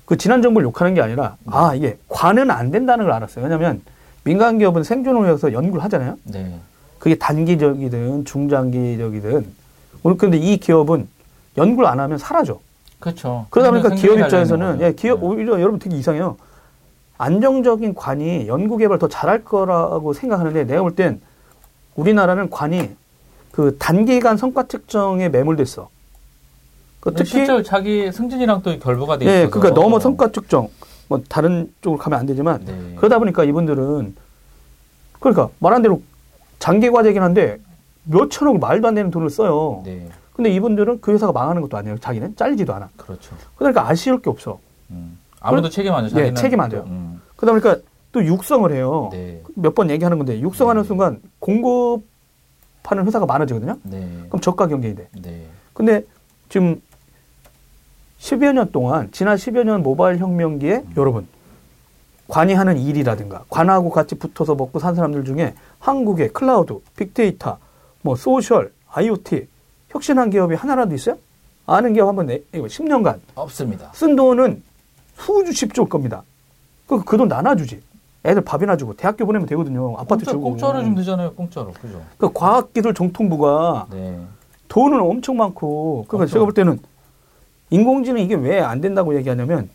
[0.06, 3.44] 그 지난 정부를 욕하는 게 아니라, 아, 이게 관은 안 된다는 걸 알았어요.
[3.44, 3.82] 왜냐면
[4.24, 6.18] 민간 기업은 생존을 위해서 연구를 하잖아요.
[6.26, 6.60] 네.
[7.00, 9.48] 그게 단기적이든 중장기적이든.
[10.04, 11.08] 오늘 근데 이 기업은
[11.58, 12.60] 연구를 안 하면 사라져.
[13.00, 13.48] 그렇죠.
[13.50, 14.82] 그러다 보니까 기업 입장에서는.
[14.82, 15.26] 예, 기업, 네.
[15.26, 16.38] 오히려 여러분 되게 이상해요.
[17.24, 21.22] 안정적인 관이 연구 개발 더 잘할 거라고 생각하는데 내가 볼 땐
[21.96, 22.90] 우리나라는 관이
[23.52, 25.90] 그 단기간 성과 측정에 매몰됐어.
[27.02, 29.52] 그 특히 실제 자기 승진이랑 또 결부가 돼 예, 있어서.
[29.52, 30.70] 그러니까 너무 성과 측정
[31.10, 32.96] 뭐 다른 쪽으로 가면 안 되지만 네.
[32.96, 34.16] 그러다 보니까 이분들은
[35.20, 36.02] 그러니까 말한 대로
[36.60, 37.60] 장기 과제긴 한데
[38.06, 39.82] 몇 천억 말도 안 되는 돈을 써요.
[39.86, 40.08] 네.
[40.34, 41.98] 근데 이분들은 그 회사가 망하는 것도 아니에요.
[41.98, 42.90] 자기는 잘리지도 않아.
[42.96, 43.36] 그렇죠.
[43.58, 44.60] 그러니까 아쉬울 게 없어.
[44.92, 45.18] 음.
[45.40, 46.20] 아무도 책임 안 져.
[46.20, 46.86] 예, 책임 안 또, 져요.
[46.88, 47.22] 음.
[47.36, 49.10] 그러다 보니까 또 육성을 해요.
[49.12, 49.42] 네.
[49.56, 50.88] 몇번 얘기하는 건데 육성하는 네.
[50.88, 53.78] 순간 공급하는 회사가 많아지거든요.
[53.84, 54.08] 네.
[54.28, 55.08] 그럼 저가 경쟁이 돼.
[55.22, 55.46] 네.
[55.74, 56.04] 근데
[56.50, 56.82] 지금
[58.20, 61.28] 10여 년 동안 지난 10여 년 모바일 혁명기에 여러분
[62.28, 67.58] 관이 하는 일이라든가 관하고 같이 붙어서 먹고 산 사람들 중에 한국의 클라우드, 빅데이터,
[68.02, 69.48] 뭐 소셜, IoT
[69.90, 71.18] 혁신한 기업이 하나라도 있어요?
[71.66, 73.92] 아는 기업 한번 내, 이거 10년간 없습니다.
[73.94, 74.64] 쓴 돈은
[75.20, 76.24] 수주 십조일 겁니다.
[76.88, 77.82] 그 돈 나눠주지.
[78.26, 79.94] 애들 밥이나 주고 대학교 보내면 되거든요.
[79.94, 80.44] 아파트 공짜, 주고.
[80.50, 81.34] 공짜로 좀 되잖아요.
[81.34, 81.72] 공짜로.
[81.72, 82.02] 그죠?
[82.18, 84.20] 그 과학기술정통부가 네.
[84.68, 86.34] 돈은 엄청 많고, 그러니까 엄청.
[86.34, 86.80] 제가 볼 때는
[87.70, 89.70] 인공지능 이게 왜 안 된다고 얘기하냐면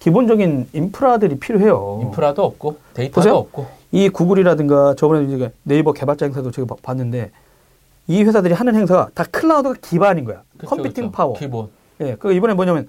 [0.00, 2.00] 기본적인 인프라들이 필요해요.
[2.02, 3.34] 인프라도 없고 데이터도 보세요.
[3.36, 3.66] 없고.
[3.92, 7.30] 이 구글이라든가 저번에 이제 네이버 개발자 행사도 제가 봐- 봤는데
[8.08, 10.42] 이 회사들이 하는 행사가 다 클라우드가 기반인 거야.
[10.58, 11.10] 그쵸, 컴퓨팅 그쵸.
[11.12, 11.34] 파워.
[11.34, 11.68] 기본.
[12.00, 12.88] 예, 그 이번에 뭐냐면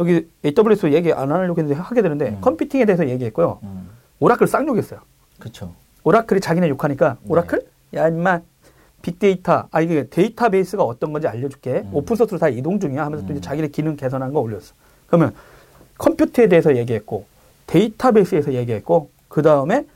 [0.00, 2.40] 여기 AWS 얘기 안 하려고 했는데 하게 되는데 음.
[2.40, 3.60] 컴퓨팅에 대해서 얘기했고요.
[3.62, 3.90] 음.
[4.18, 5.00] 오라클 쌍욕했어요.
[5.38, 5.74] 그렇죠.
[6.04, 7.28] 오라클이 자기네 욕하니까 네.
[7.28, 7.66] 오라클?
[7.94, 8.40] 야 임마
[9.02, 11.90] 빅데이터 아 이게 데이터베이스가 어떤 건지 알려줄게 음.
[11.92, 13.36] open source로 다 이동 중이야 하면서 또 음.
[13.36, 14.74] 이제 자기네 기능 개선한 거 올렸어
[15.06, 15.34] 그러면
[15.98, 17.26] 컴퓨터에 대해서 얘기했고
[17.66, 19.86] 데이터베이스에서 얘기했고 그 다음에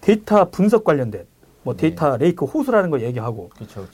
[0.00, 1.26] 데이터 분석 관련된
[1.62, 1.82] 뭐 네.
[1.88, 3.50] data lake 호수라는 거 얘기하고.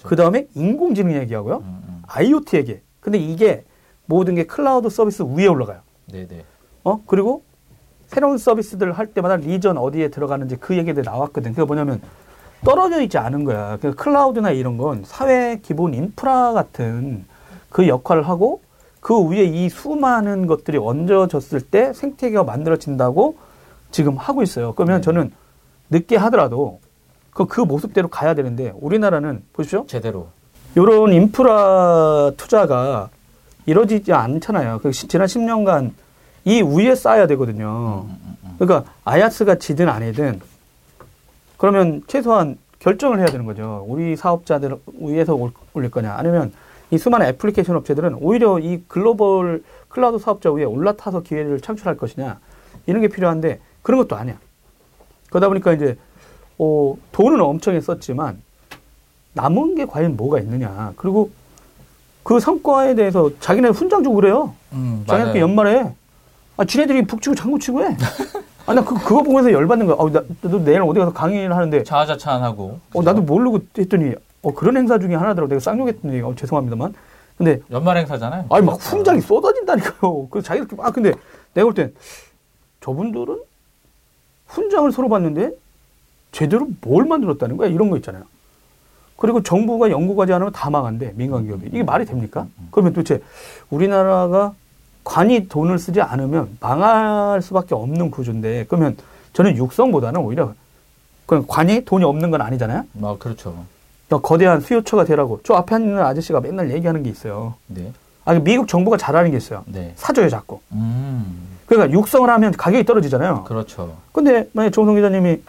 [0.09, 2.03] 그 다음에 인공지능 얘기하고요 음, 음.
[2.07, 3.65] IoT 얘기 근데 이게
[4.11, 5.79] 모든 게 클라우드 서비스 위에 올라가요
[6.13, 6.45] 네, 네.
[6.83, 7.43] 어 그리고
[8.09, 11.55] 새로운 서비스들 할 때마다 region 어디에 들어가는지 그 얘기들이 나왔거든.
[11.55, 12.03] 그게 뭐냐면
[12.65, 13.79] 떨어져 있지 않은 거야.
[13.81, 17.25] 그 클라우드나 이런 건 사회 기본 인프라 같은
[17.69, 18.63] 그 역할을 하고
[19.01, 23.37] 그 위에 이 수많은 것들이 얹어졌을 때 생태계가 만들어진다고
[23.93, 24.75] 지금 하고 있어요.
[24.75, 25.03] 그러면 네.
[25.03, 25.33] 저는
[25.91, 26.81] 늦게 하더라도
[27.31, 29.85] 그, 그 모습대로 가야 되는데 우리나라는 보십시오.
[29.87, 30.29] 제대로.
[30.77, 33.09] 요런 인프라 투자가
[33.67, 34.81] 이루어지지 않잖아요.
[34.83, 35.93] 그 시- 지난 10년간
[36.45, 38.07] 이 위에 쌓아야 되거든요.
[38.09, 38.55] 음, 음, 음.
[38.59, 40.41] 그러니까 아야스가 지든 아니든
[41.57, 43.85] 그러면 최소한 결정을 해야 되는 거죠.
[43.87, 46.53] 우리 사업자들 위에서 올- 올릴 거냐 아니면
[46.91, 52.39] 이 수많은 애플리케이션 업체들은 오히려 이 글로벌 클라우드 사업자 위에 올라타서 기회를 창출할 것이냐
[52.87, 54.37] 이런 게 필요한데 그런 것도 아니야.
[55.29, 55.97] 그러다 보니까 이제
[56.59, 58.43] 어, 돈은 엄청 썼지만
[59.35, 60.93] 남은 게 과연 뭐가 있느냐.
[60.97, 61.31] 그리고
[62.31, 64.55] 그 성과에 대해서 자기네 훈장 주고 그래요.
[64.73, 65.37] 음, 맞아요.
[65.41, 65.93] 연말에
[66.57, 67.97] 아 지네들이 북치고 장구치고 해.
[68.67, 69.97] 아, 나 그, 그거 보면서 열받는 거야.
[69.99, 72.79] 어, 나, 너 내일 어디 가서 강의를 하는데, 자아자찬하고.
[72.95, 75.49] 어, 나도 모르고 했더니, 어, 그런 행사 중에 하나더라고.
[75.49, 76.95] 내가 쌍욕했더니, 어, 죄송합니다만.
[77.37, 78.45] 근데, 연말 행사잖아요.
[78.49, 80.29] 아니, 막 훈장이 쏟아진다니까요.
[80.29, 81.13] 그 자기들, 아, 근데
[81.55, 81.93] 내가 볼 땐,
[82.81, 83.41] 저분들은
[84.47, 85.51] 훈장을 서로 받는데,
[86.31, 87.69] 제대로 뭘 만들었다는 거야?
[87.69, 88.23] 이런 거 있잖아요.
[89.21, 91.67] 그리고 정부가 연구과제 안 하면 다 망한대, 민간 기업이.
[91.67, 92.47] 이게 말이 됩니까?
[92.71, 93.23] 그러면 도대체
[93.69, 94.55] 우리나라가
[95.05, 98.97] 관이 돈을 쓰지 않으면 망할 수밖에 없는 구조인데, 그러면
[99.35, 100.55] 저는 육성보다는 오히려,
[101.27, 102.85] 그냥 관이 돈이 없는 건 아니잖아요?
[103.03, 103.67] 아, 그렇죠.
[104.09, 105.41] 그러니까 거대한 수요처가 되라고.
[105.45, 107.55] 저 앞에 있는 아저씨가 맨날 얘기하는 게 있어요.
[107.67, 107.93] 네.
[108.25, 109.65] 아, 미국 정부가 잘하는 게 있어요.
[109.67, 109.93] 네.
[109.97, 110.61] 사줘요, 자꾸.
[110.73, 113.45] 음, 그러니까 육성을 하면 가격이 떨어지잖아요.
[113.45, 113.97] 그렇죠.
[114.13, 115.43] 근데 만약 에 정성 기자님이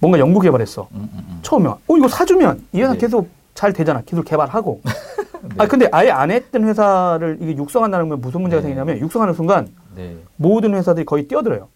[0.00, 0.88] 뭔가 연구 개발했어.
[0.92, 1.38] 음, 음, 음.
[1.42, 2.98] 처음에, 어, 이거 사주면 이 회사 네.
[2.98, 4.02] 계속 잘 되잖아.
[4.02, 4.80] 기술 개발하고.
[5.42, 5.48] 네.
[5.58, 8.68] 아, 근데 아예 안 했던 회사를 이게 육성한다는 건 무슨 문제가 네.
[8.68, 10.16] 생기냐면 육성하는 순간 네.
[10.36, 11.68] 모든 회사들이 거의 뛰어들어요.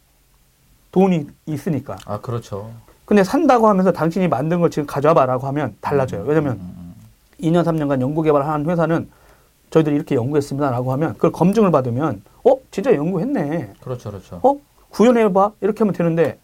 [0.90, 1.96] 돈이 있으니까.
[2.07, 2.70] 아, 그렇죠.
[3.04, 6.24] 근데 산다고 하면서 당신이 만든 걸 지금 가져와봐라고 하면 달라져요.
[6.26, 6.94] 왜냐면 음, 음,
[7.40, 9.09] 2년, 3년간 연구 개발한 회사는
[9.70, 12.57] 저희들이 이렇게 연구했습니다라고 하면 그걸 검증을 받으면 어?
[12.70, 13.40] 진짜 연구했네.
[13.40, 13.74] 음.
[13.81, 14.40] 그렇죠, 그렇죠.
[14.42, 14.57] 어?
[14.90, 15.52] 구현해봐.
[15.61, 16.38] 이렇게 하면 되는데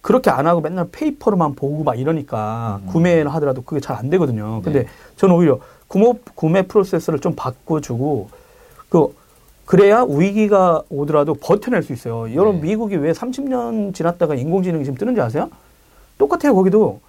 [0.00, 2.86] 그렇게 안 하고 맨날 페이퍼로만 보고 막 이러니까 음.
[2.88, 4.60] 구매를 하더라도 그게 잘 안 되거든요.
[4.62, 4.88] 근데 네.
[5.16, 5.58] 저는 오히려
[5.88, 8.28] 구매, 구매 프로세스를 좀 바꿔주고
[8.88, 9.14] 그
[9.64, 12.32] 그래야 위기가 오더라도 버텨낼 수 있어요.
[12.34, 12.68] 여러분 네.
[12.68, 15.50] 미국이 왜 30년 지났다가 인공지능이 지금 뜨는지 아세요?
[16.16, 16.54] 똑같아요.
[16.54, 17.00] 거기도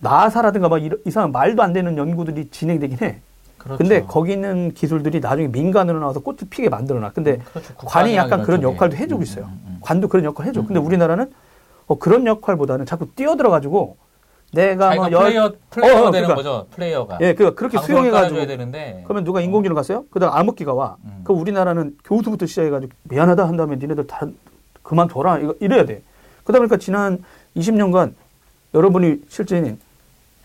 [0.00, 3.20] 나사라든가 막 이런- 이상한 말도 안 되는 연구들이 진행되긴 해.
[3.58, 3.78] 그렇죠.
[3.78, 7.12] 근데 거기 있는 기술들이 나중에 민간으로 나와서 꽃을 피게 만들어놔.
[7.12, 7.74] 근데 그렇죠.
[7.76, 8.74] 관이 약간 그런 쪽에.
[8.74, 9.44] 역할도 해주고 음, 있어요.
[9.46, 9.78] 음, 음.
[9.80, 10.60] 관도 그런 역할 해줘.
[10.60, 10.86] 음, 근데 음.
[10.86, 11.32] 우리나라는
[11.86, 13.96] 어, 그런 역할보다는 자꾸 뛰어들어가지고
[14.52, 16.34] 내가 뭐 열- 플레이어, 플레이어가 어, 어, 되는 그러니까.
[16.36, 16.66] 거죠.
[16.70, 17.18] 플레이어가.
[17.20, 19.02] 예, 그 그렇게 수용해가지고 되는데.
[19.04, 20.04] 그러면 누가 인공지능 갔어요?
[20.10, 20.96] 그다음 암흑기가 와.
[21.04, 21.20] 음.
[21.24, 24.26] 그 우리나라는 교수부터 시작해가지고 미안하다 한 다음에 니네들 다
[24.82, 26.02] 그만둬라 이거 이래야 돼.
[26.44, 27.22] 그러다 보니까 지난
[27.56, 28.12] 20년간
[28.74, 29.76] 여러분이 실제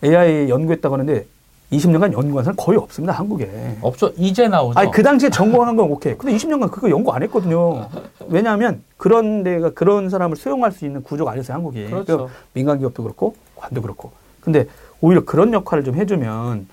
[0.02, 1.26] AI 연구했다고 하는데
[1.72, 3.76] 20년간 연구한 사람 거의 없습니다 한국에.
[3.80, 4.10] 없죠.
[4.16, 4.76] 이제 나오죠.
[4.78, 6.16] 아니 그 당시에 전공한 건 오케이.
[6.18, 7.86] 근데 20년간 그거 연구 안 했거든요.
[8.30, 11.86] 왜냐하면 그런 데가 그런 사람을 수용할 수 있는 구조가 아니었어요 한국이.
[11.86, 12.30] 그렇죠.
[12.52, 14.12] 민간 기업도 그렇고 관도 그렇고.
[14.40, 14.66] 근데
[15.00, 16.66] 오히려 그런 역할을 좀 해주면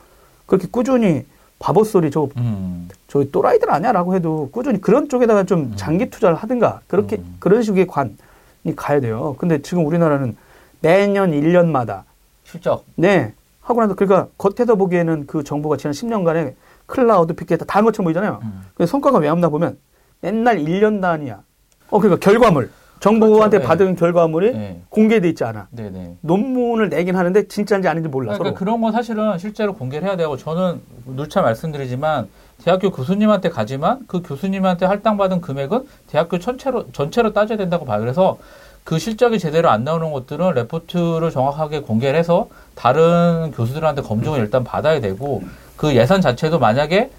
[0.46, 1.26] 그렇게 꾸준히
[1.60, 2.88] 바보 소리 저 음.
[3.08, 5.74] 저희 또라이들 아니야라고 해도 꾸준히 그런 쪽에다가 좀 음.
[5.76, 7.36] 장기 투자를 하든가 그렇게 음.
[7.39, 8.15] 그런 식의 관이
[8.76, 9.36] 가야 돼요.
[9.39, 10.38] 근데 지금 우리나라는
[10.82, 12.04] 매년 1년마다
[12.43, 12.86] 실적.
[12.96, 16.54] 네 하고 나서 그러니까 겉에서 보기에는 그 정부가 지난 10년간에
[16.86, 18.39] 클라우드 빅데이터 다 한 것처럼 보이잖아요.
[18.43, 18.65] 음.
[18.76, 19.78] 근데 성과가 왜 없나 보면
[20.22, 21.41] 맨날 1년 단위야.
[21.89, 22.69] 어 그러니까 결과물
[23.00, 23.60] 정부한테 그렇죠.
[23.60, 23.67] 네.
[23.67, 24.82] 받은 결과물이 네.
[24.89, 25.67] 공개돼 있지 않아.
[25.71, 26.17] 네네.
[26.21, 28.54] 논문을 내긴 하는데 진짜인지 아닌지 몰라 그러니까 서로.
[28.56, 30.82] 그런 건 사실은 실제로 공개를 해야 되고 저는
[31.15, 32.28] 누차 말씀드리지만
[32.63, 38.00] 대학교 교수님한테 가지만 그 교수님한테 할당받은 금액은 대학교 전체로 전체로 따져야 된다고 봐요.
[38.00, 38.38] 그래서
[38.84, 45.00] 그 실적이 제대로 안 나오는 것들은 레포트를 정확하게 공개를 해서 다른 교수들한테 검증을 일단 받아야
[45.02, 45.43] 되고
[45.76, 47.12] 그 예산 자체도 만약에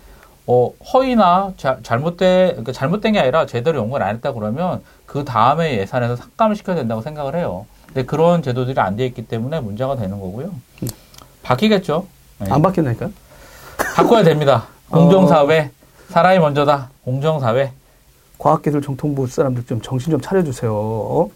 [0.50, 5.76] 어, 허위나 자- 잘못된 그러니까 잘못된 게 아니라 제대로 연구를 안 했다 그러면 그 다음에
[5.78, 7.66] 예산에서 삭감을 시켜야 된다고 생각을 해요.
[7.86, 10.50] 근데 그런 제도들이 안 돼 있기 때문에 문제가 되는 거고요.
[11.42, 12.06] 바뀌겠죠.
[12.38, 12.50] 네.
[12.50, 13.10] 안 바뀐다니까요?
[13.94, 14.66] 바꿔야 됩니다.
[14.88, 14.98] 어.
[14.98, 15.70] 공정사회
[16.08, 16.90] 사람이 먼저다.
[17.04, 17.72] 공정사회.
[18.38, 20.72] 과학기술 정통부 사람들 좀 정신 좀 차려주세요.
[20.74, 21.28] 어?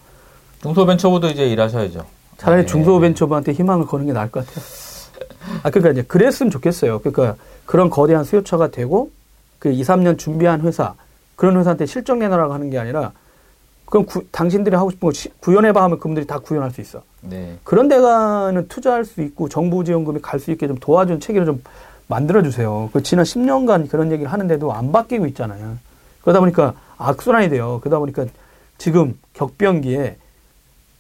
[0.63, 2.07] 중소벤처부도 이제 일하셔야죠.
[2.39, 2.67] 차라리 네.
[2.67, 4.65] 중소벤처부한테 희망을 거는 게 나을 것 같아요.
[5.65, 7.01] 아, 그러니까 이제 그랬으면 좋겠어요.
[7.01, 7.35] 그러니까
[7.73, 9.11] 그런 거대한 수요처가 되고
[9.59, 10.93] 그 2, 3년 준비한 회사,
[11.37, 13.13] 그런 회사한테 실적 내놔라고 하는 게 아니라
[13.87, 17.03] 그럼 구- 당신들이 하고 싶은 거 시- 구현해봐 하면 그분들이 다 구현할 수 있어.
[17.23, 17.57] 네.
[17.65, 21.65] 그런 데가는 투자할 수 있고 정부 지원금이 갈 수 있게 좀 도와주는 체계를 좀
[22.09, 22.91] 만들어주세요.
[22.93, 25.79] 그 지난 10년간 그런 얘기를 하는데도 안 바뀌고 있잖아요.
[26.21, 27.81] 그러다 보니까 악순환이 돼요.
[27.83, 28.27] 그러다 보니까
[28.77, 30.19] 지금 격변기에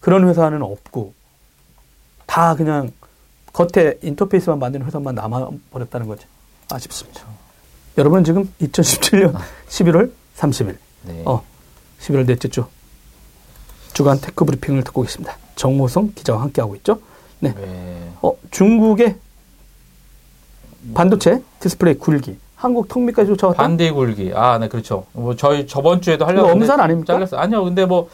[0.01, 1.13] 그런 회사는 없고
[2.25, 2.93] 다 그냥
[3.53, 6.27] 겉에 인터페이스만 만드는 회사만 남아버렸다는 거죠.
[6.73, 7.23] 아쉽습니다.
[7.99, 9.37] 여러분 지금 2017년
[9.69, 11.23] 11월 30일, 네.
[11.27, 11.43] 어,
[12.01, 12.65] 11월 넷째 주
[13.93, 15.37] 주간 tech 브리핑을 듣고 계십니다.
[15.57, 16.99] 정모성 기자와 함께하고 있죠.
[17.41, 17.55] 네.
[17.55, 18.13] 네.
[18.23, 19.17] 어, 중국의
[20.95, 22.39] 반도체 디스플레이 굴기.
[22.57, 23.61] 한국 턱밑까지 쫓아왔다.
[23.63, 24.33] 반대 굴기.
[24.35, 25.07] 아, 네, 그렇죠.
[25.13, 27.13] 뭐 저희 저번 주에도 하려고 엄산 아닙니까?
[27.13, 27.41] 잘렸어요.
[27.41, 27.65] 아니요.
[27.65, 28.09] 근데 뭐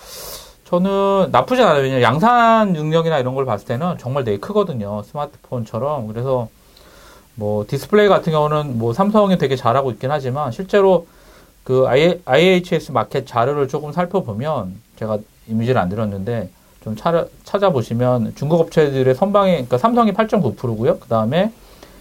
[0.65, 1.83] 저는 나쁘지 않아요.
[1.83, 5.03] 왜냐면 양산 능력이나 이런 걸 봤을 때는 정말 되게 크거든요.
[5.03, 6.07] 스마트폰처럼.
[6.09, 6.49] 그래서
[7.39, 11.07] 뭐 디스플레이 같은 경우는 뭐 삼성이 되게 잘하고 있긴 하지만 실제로
[11.63, 11.87] 그
[12.25, 16.51] IHS 마켓 자료를 조금 살펴보면 제가 이미지를 안 드렸는데
[16.83, 20.99] 좀 찾아, 찾아보시면 중국 업체들의 선방이 그러니까 삼성이 8.9%고요.
[20.99, 21.53] 그다음에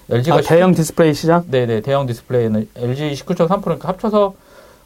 [0.10, 1.44] LG가 아, 대형 디스플레이 시장?
[1.52, 4.34] 네 네 대형 디스플레이는 LG 19.3%니까 합쳐서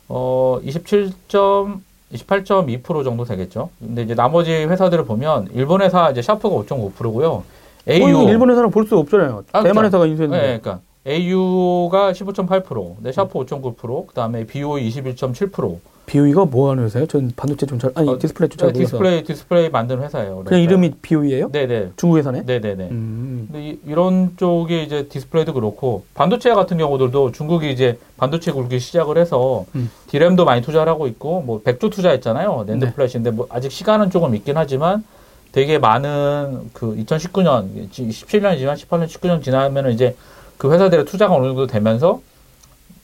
[0.10, 1.80] 어 27점
[2.14, 3.70] 28.2% 정도 되겠죠.
[3.80, 7.44] 근데 이제 나머지 회사들을 보면 일본 회사 이제 샤프가 5.5%고요.
[7.88, 9.44] AU 어, 일본 회사는 볼 수 없잖아요.
[9.52, 10.41] 아, 대만 회사가 인수했는데.
[10.41, 15.78] 네, 그러니까 AU가 15.8%, 네, 샤프 5.9%, 그다음에 BOE 21.7%.
[16.06, 17.08] BOE가 뭐 하는 회사예요?
[17.08, 20.44] 전 반도체 좀 잘, 아니, 어, 디스플레이 좀잘 네, 디스플레이, 디스플레이 만드는 회사예요.
[20.46, 21.52] 그냥 이름이 BOE예요?
[21.52, 21.91] 네네.
[21.96, 22.44] 중국 회사네?
[22.46, 22.88] 네네네.
[22.91, 23.48] 음.
[23.52, 29.17] 근데 이, 이런 쪽이 이제 디스플레이도 그렇고, 반도체 같은 경우들도 중국이 이제 반도체 굴기 시작을
[29.17, 29.89] 해서, 음.
[30.08, 32.65] 디램도 많이 투자를 하고 있고, 뭐, 100조 투자했잖아요.
[32.67, 32.94] 낸드 네.
[32.94, 35.06] 플래시인데, 뭐, 아직 시간은 조금 있긴 하지만,
[35.52, 40.16] 되게 많은 그 2019년, 17년이지만 18년, 19년 지나면은 이제
[40.58, 42.22] 그 회사들의 투자가 어느 정도 되면서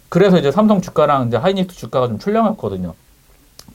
[0.10, 2.94] 그래서 이제 삼성 주가랑 이제 하이닉스 주가가 좀 출렁했거든요.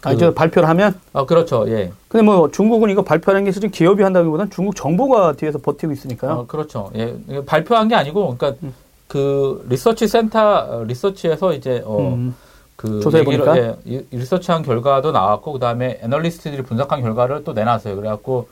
[0.01, 0.99] 그, 아, 저 발표를 하면?
[1.13, 1.65] 아, 그렇죠.
[1.69, 1.93] 예.
[2.09, 6.33] 근데 뭐 중국은 이거 발표하는 게 사실 기업이 한다기보다는 중국 정부가 뒤에서 버티고 있으니까요.
[6.33, 6.91] 아, 그렇죠.
[6.97, 7.17] 예.
[7.47, 8.75] 발표한 게 아니고, 그러니까 음.
[9.07, 12.35] 그 리서치 센터, 리서치에서 이제, 어, 음.
[12.83, 17.95] 그 조사해 보니까 예, 리서치한 결과도 나왔고 그 다음에 애널리스트들이 분석한 결과를 또 내놨어요.
[17.95, 18.49] 그래갖고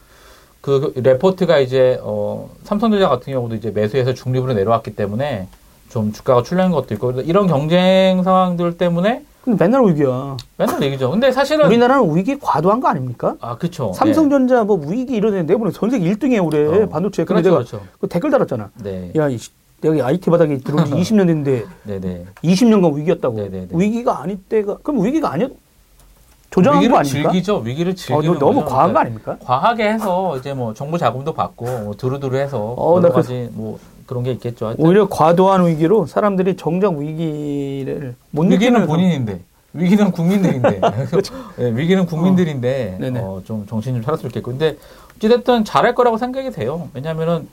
[0.60, 5.48] 그 레포트가 이제 어 삼성전자 같은 경우도 이제 매수에서 중립으로 내려왔기 때문에
[5.88, 10.36] 좀 주가가 출렁인 것도 있고 이런 경쟁 상황들 때문에 근데 맨날 위기야.
[10.58, 11.10] 맨날 얘기죠.
[11.10, 13.36] 근데 사실은 우리나라는 위기 과도한 거 아닙니까?
[13.40, 13.90] 아, 그렇죠.
[13.94, 14.64] 삼성전자 네.
[14.64, 16.88] 뭐 위기 이러는데 내보내 전 세계 1등이에 올해 어.
[16.88, 17.24] 반도체.
[17.24, 17.80] 그렇죠, 내가 그렇죠.
[17.98, 18.70] 그 댓글 달았잖아.
[18.82, 19.10] 네.
[19.16, 19.38] 야, 이
[19.80, 22.26] 내가 IT 바닥에 들어온 지 20년 됐는데 네네.
[22.44, 23.36] 20년간 위기였다고.
[23.36, 23.68] 네네네.
[23.72, 25.52] 위기가 아닐 때가 그럼 위기가 아니었
[26.50, 27.30] 조정한 위기를 거 아닙니까?
[27.30, 27.56] 즐기죠.
[27.58, 29.36] 위기를 즐기는 어, 너무 과한 거 그러니까 아닙니까?
[29.40, 34.24] 과하게 해서 이제 뭐 정부 자금도 받고 뭐 두루두루 해서 어, 여러 가지 뭐 그런
[34.24, 34.66] 게 있겠죠.
[34.66, 34.84] 하여튼.
[34.84, 39.40] 오히려 과도한 위기로 사람들이 정작 위기를 못 위기는 본인인데
[39.72, 41.34] 위기는 국민들인데 그렇죠.
[41.56, 44.76] 네, 위기는 국민들인데 어, 어, 좀 정신 좀 차렸으면 좋겠고 근데
[45.16, 46.88] 어찌됐든 잘할 거라고 생각이 돼요.
[46.94, 47.48] 왜냐하면은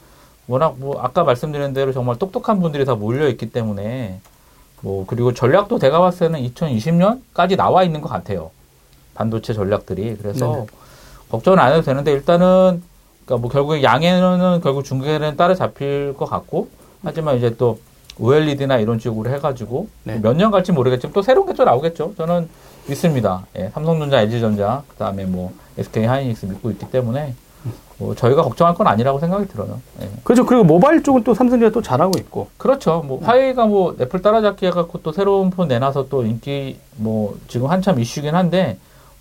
[0.47, 4.19] 워낙 뭐 아까 말씀드린 대로 정말 똑똑한 분들이 다 몰려 있기 때문에
[4.81, 8.49] 뭐 그리고 전략도 제가 봤을 때는 2020년까지 나와 있는 것 같아요.
[9.17, 10.65] 반도체 전략들이 그래서 네네.
[11.29, 12.83] 걱정은 안 해도 되는데 일단은
[13.25, 16.69] 그러니까 뭐 결국에 양에는 결국 중국에는 따라잡힐 것 같고
[17.03, 17.79] 하지만 이제 또
[18.19, 20.19] OLED나 이런 식으로 해가지고 네.
[20.19, 22.13] 몇년 갈지 모르겠지만 또 새로운 게 또 나오겠죠.
[22.17, 22.47] 저는
[22.87, 23.45] 믿습니다.
[23.57, 27.33] 예, 삼성전자, LG전자, 그 다음에 뭐 SK 하이닉스 믿고 있기 때문에
[27.97, 29.81] 뭐 저희가 걱정할 건 아니라고 생각이 들어요.
[30.01, 30.09] 예.
[30.23, 30.45] 그렇죠.
[30.45, 32.47] 그리고 모바일 쪽은 또 삼성전자 또 잘하고 있고.
[32.57, 33.03] 그렇죠.
[33.05, 37.99] 뭐 화웨이가 뭐 애플 따라잡기 해갖고 또 새로운 폰 내놔서 또 인기 뭐 지금 한참
[37.99, 38.77] 이슈긴 한데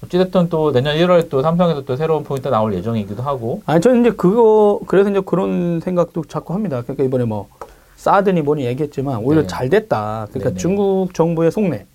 [0.06, 3.62] 어찌됐든 또 내년 1월에 또 삼성에서 또 새로운 포인트 나올 예정이기도 하고.
[3.66, 6.82] 아니 저는 이제 그거 그래서 이제 그런 생각도 자꾸 합니다.
[6.82, 7.48] 그러니까 이번에 뭐
[7.96, 9.46] 사드니 뭐니 얘기했지만 오히려 네.
[9.48, 10.26] 잘 됐다.
[10.30, 10.58] 그러니까 네네.
[10.58, 11.86] 중국 정부의 속내,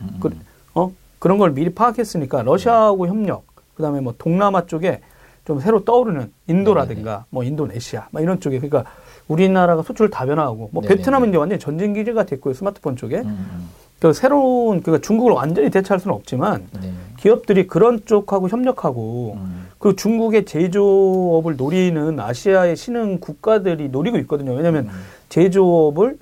[0.00, 0.16] 음.
[0.20, 0.30] 그,
[0.74, 3.10] 어 그런 걸 미리 파악했으니까 러시아하고 네.
[3.10, 5.00] 협력, 그 다음에 뭐 동남아 쪽에
[5.44, 7.24] 좀 새로 떠오르는 인도라든가 네네.
[7.30, 8.90] 뭐 인도네시아, 뭐 이런 쪽에 그러니까
[9.26, 10.96] 우리나라가 수출 다변화하고 뭐 네네.
[10.96, 13.18] 베트남은 이제 완전히 전쟁 기지가 됐고요 스마트폰 쪽에.
[13.18, 13.68] 음.
[14.00, 16.92] 그 새로운 그러니까 중국을 완전히 대체할 수는 없지만 네.
[17.18, 19.66] 기업들이 그런 쪽하고 협력하고 음.
[19.78, 24.52] 그 중국의 제조업을 노리는 아시아의 신흥 국가들이 노리고 있거든요.
[24.52, 24.90] 왜냐하면 음.
[25.28, 26.16] 제조업을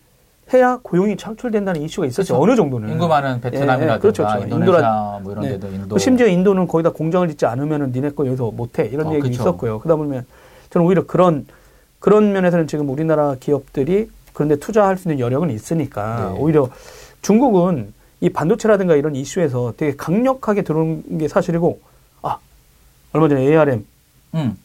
[0.55, 2.35] 해야 고용이 창출된다는 이슈가 있었죠.
[2.35, 2.43] 그렇죠.
[2.43, 2.89] 어느 정도는.
[2.89, 4.47] 인구 많은 베트남이나 예, 그렇죠, 그렇죠.
[4.47, 5.51] 인도라, 뭐 이런 네.
[5.51, 5.99] 데도 인도.
[5.99, 9.29] 심지어 인도는 거기다 공장을 짓지 않으면은 니네 거 여기서 못해 이런 어, 얘기.
[9.29, 9.81] 있었고요.
[9.81, 10.25] 그러다 보면
[10.71, 11.47] 저는 오히려 그런
[11.99, 16.39] 그런 면에서는 지금 우리나라 기업들이 그런데 투자할 수 있는 여력은 있으니까 네.
[16.41, 16.69] 오히려
[17.27, 21.81] 중국은 이 반도체라든가 이런 이슈에서 되게 강력하게 들어온 게 사실이고,
[22.23, 22.39] 아,
[23.13, 23.85] 얼마 전에 ARM,
[24.35, 24.57] 음.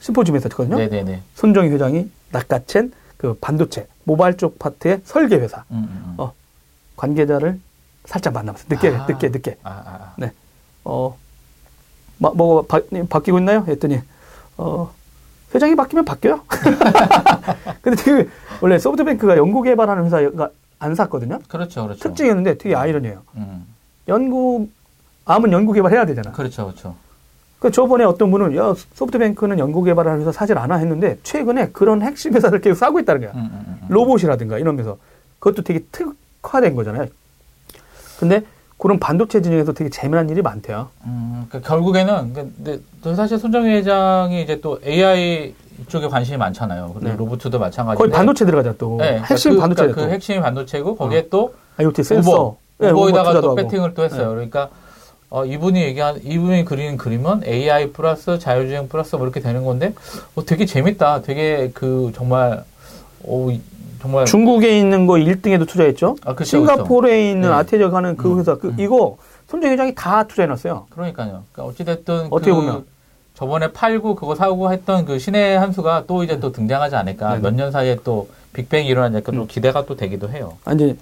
[0.00, 0.78] 심포지엄에서 했거든요.
[0.78, 1.20] 네네네.
[1.34, 6.14] 손정희 회장이 낚아챈 그 반도체, 모바일 쪽 파트의 설계 회사, 음, 음, 음.
[6.16, 6.32] 어,
[6.96, 7.60] 관계자를
[8.06, 8.66] 살짝 만나봤어요.
[8.70, 9.06] 늦게, 아.
[9.06, 9.58] 늦게, 늦게.
[9.62, 10.14] 아, 아, 아.
[10.16, 10.32] 네.
[10.84, 11.14] 어,
[12.16, 13.66] 뭐, 뭐, 바, 바뀌고 있나요?
[13.68, 14.00] 했더니,
[14.56, 14.90] 어,
[15.54, 16.40] 회장이 바뀌면 바뀌어요.
[17.82, 18.30] 근데 그,
[18.62, 20.48] 원래 소프트뱅크가 연구 개발하는 회사가
[20.80, 21.38] 안 샀거든요.
[21.46, 22.00] 그렇죠, 그렇죠.
[22.00, 23.22] 특징이었는데 되게 아이러니해요.
[23.36, 23.66] 음.
[24.08, 24.68] 연구
[25.26, 26.32] 암은 연구 개발해야 되잖아.
[26.32, 26.96] 그렇죠, 그렇죠.
[27.60, 32.32] 그 저번에 어떤 분은 야 소프트뱅크는 연구 개발을 해서 사질 않아 했는데 최근에 그런 핵심
[32.34, 33.32] 회사를 계속 사고 있다는 거야.
[33.32, 33.86] 음, 음, 음, 음.
[33.90, 34.96] 로봇이라든가 이러면서
[35.38, 37.06] 그것도 되게 특화된 거잖아요.
[38.18, 38.42] 근데
[38.80, 40.88] 그런 반도체 진영에서 되게 재미난 일이 많대요.
[41.04, 42.80] 음, 그러니까 결국에는 근데
[43.14, 46.92] 사실 손정희 회장이 이제 또 AI 이쪽에 관심이 많잖아요.
[46.94, 47.16] 그리고 네.
[47.16, 50.96] 로봇도 마찬가지인데 거의 반도체 들어가자 또 네, 그러니까 핵심 그, 반도체 그러니까 그 핵심이 반도체고
[50.96, 51.24] 거기에 어.
[51.28, 54.28] 또 IoT 센서 우버, 네, 우버에다가 또 배팅을 또 했어요.
[54.28, 54.34] 네.
[54.34, 54.70] 그러니까
[55.28, 59.94] 어, 이분이 얘기한 이분이 그리는 그림은 AI 플러스 자율주행 플러스 뭐 이렇게 되는 건데
[60.34, 61.20] 어, 되게 재밌다.
[61.20, 62.64] 되게 그 정말
[63.24, 63.48] 어,
[64.00, 66.16] 정말 중국에 있는 거 1등에도 투자했죠.
[66.24, 67.28] 아, 그쵸, 싱가포르에 그쵸.
[67.30, 67.54] 있는 네.
[67.54, 68.76] 아테적 하는 그 음, 회사 그 음.
[68.78, 69.16] 이거
[69.48, 70.86] 손정 회장이 다 투자해놨어요.
[70.90, 71.44] 그러니까요.
[71.52, 72.84] 그러니까 어찌됐든 어떻게 그 보면
[73.34, 77.36] 저번에 팔고 그거 사고 했던 그 신의 한 수가 또 이제 또 등장하지 않을까.
[77.36, 79.46] 몇 년 사이에 또 빅뱅이 일어나니까 또 음.
[79.46, 80.56] 기대가 또 되기도 해요.
[80.64, 80.96] 아, 이제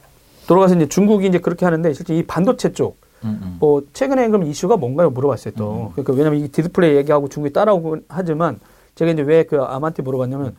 [0.47, 3.57] 돌아가서 이제 중국이 이제 그렇게 하는데 실제 이 반도체 쪽 음, 음.
[3.59, 5.93] 뭐 최근에 그럼 이슈가 뭔가요 물어봤어요 또.
[5.95, 8.59] 그러니까 왜냐면 이 디스플레이 얘기하고 중국이 따라오곤 하지만
[8.95, 10.57] 제가 이제 왜 그 ARM한테 물어봤냐면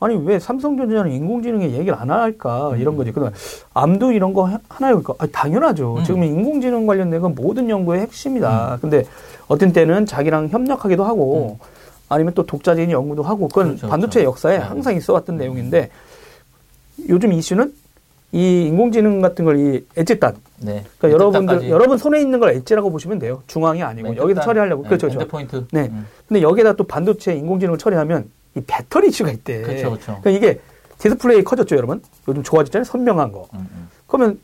[0.00, 3.10] 아니 왜 삼성전자는 인공지능에 얘기를 안 할까 이런 거지.
[3.10, 3.32] 그러면
[3.74, 5.02] ARM도 이런 거 하- 하나요?
[5.02, 5.96] 그러니까 당연하죠.
[5.98, 6.04] 음.
[6.04, 8.78] 지금 인공지능 관련된 건 모든 연구의 핵심이다.
[8.80, 9.04] 근데
[9.48, 11.58] 어떤 때는 자기랑 협력하기도 하고
[12.08, 14.30] 아니면 또 독자적인 연구도 하고 그건 그렇죠, 반도체 그렇죠.
[14.30, 14.64] 역사에 네.
[14.64, 15.90] 항상 있어왔던 내용인데
[17.08, 17.72] 요즘 이슈는
[18.32, 20.84] 이 인공지능 같은 걸 이 edge단 네.
[20.98, 23.42] 그러니까 여러분들 여러분 손에 있는 걸 edge라고 보시면 돼요.
[23.46, 25.20] 중앙이 아니고 네, 여기서 처리하려고 네, 그렇죠, 그렇죠.
[25.22, 25.66] endpoint.
[25.72, 25.88] 네.
[25.90, 26.06] 음.
[26.28, 29.62] 근데 여기다 또 반도체 인공지능을 처리하면 이 배터리 이슈가 있대.
[29.62, 30.12] 그렇죠, 그렇죠.
[30.12, 30.60] 그러니까 이게
[30.98, 32.02] 디스플레이 커졌죠, 여러분.
[32.26, 33.48] 요즘 좋아졌잖아요, 선명한 거.
[33.54, 33.88] 음, 음.
[34.06, 34.38] 그러면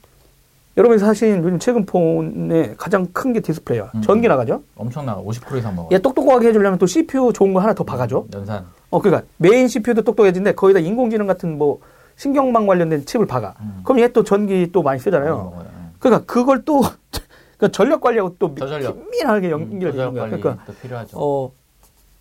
[0.76, 3.90] 여러분이 사실 요즘 최근 폰의 가장 큰 게 디스플레이야.
[3.94, 4.02] 음.
[4.02, 4.62] 전기 나가죠.
[4.76, 5.16] 엄청나.
[5.22, 5.88] 50% 이상 먹어.
[5.92, 8.26] 얘 똑똑하게 해주려면 또 CPU 좋은 거 하나 더 박아줘.
[8.34, 8.64] 연산.
[8.90, 11.80] 어, 그러니까 메인 CPU도 똑똑해지는데 거기다 인공지능 같은 뭐
[12.16, 13.54] 신경망 관련된 칩을 박아.
[13.60, 13.80] 음.
[13.84, 15.52] 그럼 얘 또 전기 또 많이 쓰잖아요.
[15.56, 15.68] 많이.
[15.68, 15.92] 음.
[15.98, 16.82] 그러니까 그걸 또
[17.58, 18.94] 그러니까 전력 관리하고 또 저전력.
[19.10, 20.26] 긴밀하게 음, 연결되는 거야.
[20.26, 21.16] 그러니까 또 필요하죠.
[21.18, 21.52] 어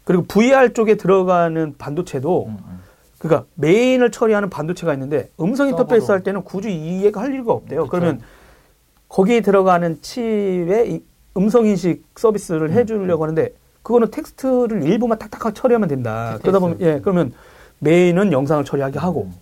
[0.03, 2.79] 그리고 VR 쪽에 들어가는 반도체도 음, 음.
[3.19, 6.11] 그러니까 메인을 처리하는 반도체가 있는데 음성 인터페이스.
[6.11, 7.83] 할 때는 굳이 얘가 할 이유가 없대요.
[7.83, 7.91] 그쵸.
[7.91, 8.21] 그러면
[9.07, 11.03] 거기에 들어가는 칩에 이
[11.37, 16.37] 음성 인식 서비스를 음, 해주려고 하는데 그거는 텍스트를 일부만 탁탁하게 처리하면 된다.
[16.41, 17.33] 그러다 보면 예 그러면
[17.79, 19.33] 메인은 영상을 처리하게 하고 음.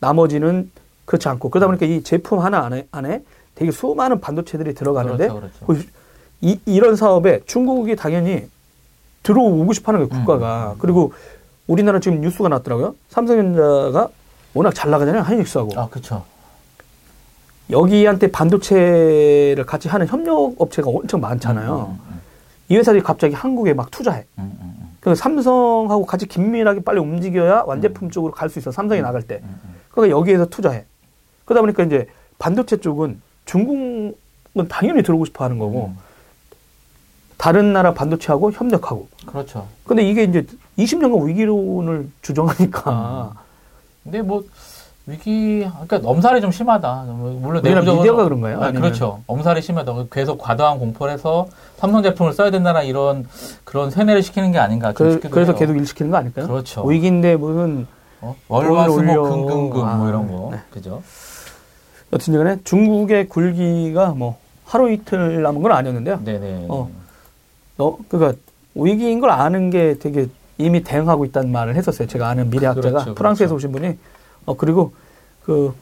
[0.00, 0.70] 나머지는
[1.04, 3.22] 그렇지 않고 그러다 보니까 이 제품 하나 안에 안에
[3.54, 5.66] 되게 수많은 반도체들이 들어가는데 그렇죠, 그렇죠.
[5.66, 5.86] 그
[6.40, 8.48] 이, 이런 사업에 중국이 당연히
[9.28, 10.74] 들어오고 싶어 하는 음, 거예요, 국가가.
[10.78, 11.12] 그리고
[11.66, 12.94] 우리나라 지금 뉴스가 났더라고요.
[13.08, 14.08] 삼성전자가
[14.52, 15.80] 워낙 잘 나가잖아요, 하이닉스하고.
[15.80, 16.22] 아, 그렇죠.
[17.70, 21.96] 여기한테 반도체를 같이 하는 협력 업체가 엄청 많잖아요.
[21.98, 22.20] 음, 음,
[22.68, 24.24] 이 회사들이 갑자기 한국에 막 투자해.
[24.38, 28.70] 음, 음, 음, 그래서 삼성하고 같이 긴밀하게 빨리 움직여야 완제품 쪽으로 갈 수 있어.
[28.70, 29.40] 삼성이 나갈 때.
[29.42, 29.74] 음, 음.
[29.90, 30.84] 그러니까 여기에서 투자해.
[31.46, 32.06] 그러다 보니까 이제
[32.38, 35.98] 반도체 쪽은 중국은 당연히 들어오고 싶어 하는 거고, 음.
[37.44, 39.06] 다른 나라 반도체하고 협력하고.
[39.26, 39.66] 그렇죠.
[39.84, 40.46] 근데 이게 이제
[40.78, 43.34] 20년간 위기론을 주장하니까
[44.02, 44.44] 근데 뭐
[45.04, 47.02] 위기 그러니까 엄살이 좀 심하다.
[47.02, 48.62] 물론 내부적으로 미디어가 그런가요?
[48.62, 49.20] 아, 그렇죠.
[49.26, 50.06] 엄살이 심하다.
[50.10, 53.28] 계속 과도한 공포를 해서 삼성 제품을 써야 된다는 이런
[53.64, 55.54] 그런 세뇌를 시키는 게 아닌가 좀 그, 래서.
[55.54, 56.46] 계속 일 시키는 거 아닐까요?
[56.46, 56.82] 그렇죠.
[56.84, 57.86] 위기인데 무슨
[58.22, 58.34] 어?
[58.48, 59.22] 월화 돈을 수목 올려.
[59.22, 60.60] 금금금 아, 뭐 이런 거 네.
[60.70, 61.02] 그죠?
[62.10, 66.20] 여튼간에 중국의 굴기가 뭐 하루 이틀 남은 건 아니었는데요.
[66.24, 66.66] 네네.
[66.70, 67.03] 어.
[67.78, 68.38] 어, 그러니까
[68.74, 72.06] 위기인 걸 아는 게 되게 이미 대응하고 있다는 말을 했었어요.
[72.06, 73.68] 제가 아는 미래학자가 그렇죠, 프랑스에서 그렇죠.
[73.68, 73.98] 오신 분이
[74.46, 74.92] 어 그리고
[75.44, 75.74] 그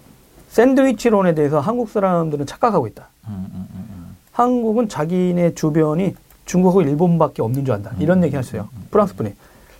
[0.49, 3.09] 샌드위치론에 대해서 한국 사람들은 착각하고 있다.
[3.29, 4.17] 음, 음, 음, 음.
[4.33, 6.15] 한국은 자기네 주변이
[6.47, 7.93] 중국하고 일본밖에 없는 줄 안다.
[7.99, 8.69] 이런 음, 얘기 하셨어요.
[8.91, 9.33] 프랑스 분이.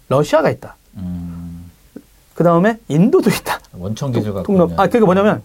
[0.09, 0.77] 러시아가 있다.
[0.97, 1.71] 음.
[2.35, 3.59] 그 다음에 인도도 있다.
[3.79, 4.71] 원천 기술 갖고 통로.
[4.77, 5.43] 아, 그게 뭐냐면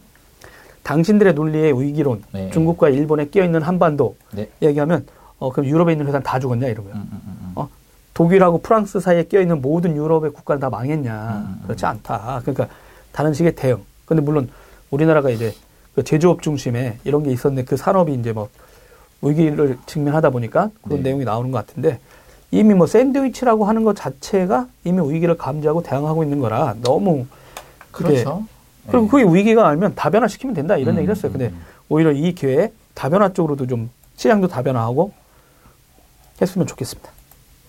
[0.83, 2.49] 당신들의 논리의 위기론, 네.
[2.51, 4.49] 중국과 일본에 끼어 있는 한반도 네.
[4.61, 5.05] 얘기하면
[5.39, 6.93] 어 그럼 유럽에 있는 회사는 다 죽었냐 이러고요.
[6.93, 7.51] 음, 음, 음, 음.
[7.55, 7.69] 어,
[8.13, 11.57] 독일하고 프랑스 사이에 끼어 있는 모든 유럽의 국가는 다 망했냐?
[11.63, 12.41] 그렇지 않다.
[12.41, 12.67] 그러니까
[13.11, 13.77] 다른 식의 대응.
[14.05, 14.49] 근데 물론
[14.89, 15.53] 우리나라가 이제
[15.93, 18.49] 그 제조업 중심에 이런 게 있었는데 그 산업이 이제 뭐
[19.21, 21.09] 위기를 직면하다 보니까 그런 네.
[21.09, 21.99] 내용이 나오는 것 같은데
[22.51, 27.25] 이미 뭐 샌드위치라고 하는 것 자체가 이미 위기를 감지하고 대응하고 있는 거라 너무
[27.91, 28.45] 그렇죠.
[28.87, 29.09] 그리고 네.
[29.09, 31.31] 그게 위기가 알면 다변화 시키면 된다 이런 음, 얘기를 했어요.
[31.31, 31.61] 근데 음.
[31.89, 35.11] 오히려 이 기회에 다변화 쪽으로도 좀 시장도 다변화하고
[36.41, 37.09] 했으면 좋겠습니다.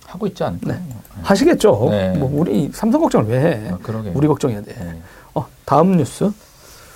[0.06, 0.72] 하고 있지 않을까요?
[0.74, 0.82] 네.
[1.22, 1.88] 하시겠죠.
[1.90, 2.16] 네.
[2.16, 3.68] 뭐 우리 삼성 걱정을 왜 해?
[3.70, 4.10] 아, 그러게.
[4.14, 4.72] 우리 걱정해야 돼.
[4.74, 5.02] 네.
[5.34, 6.30] 어, 다음 뉴스.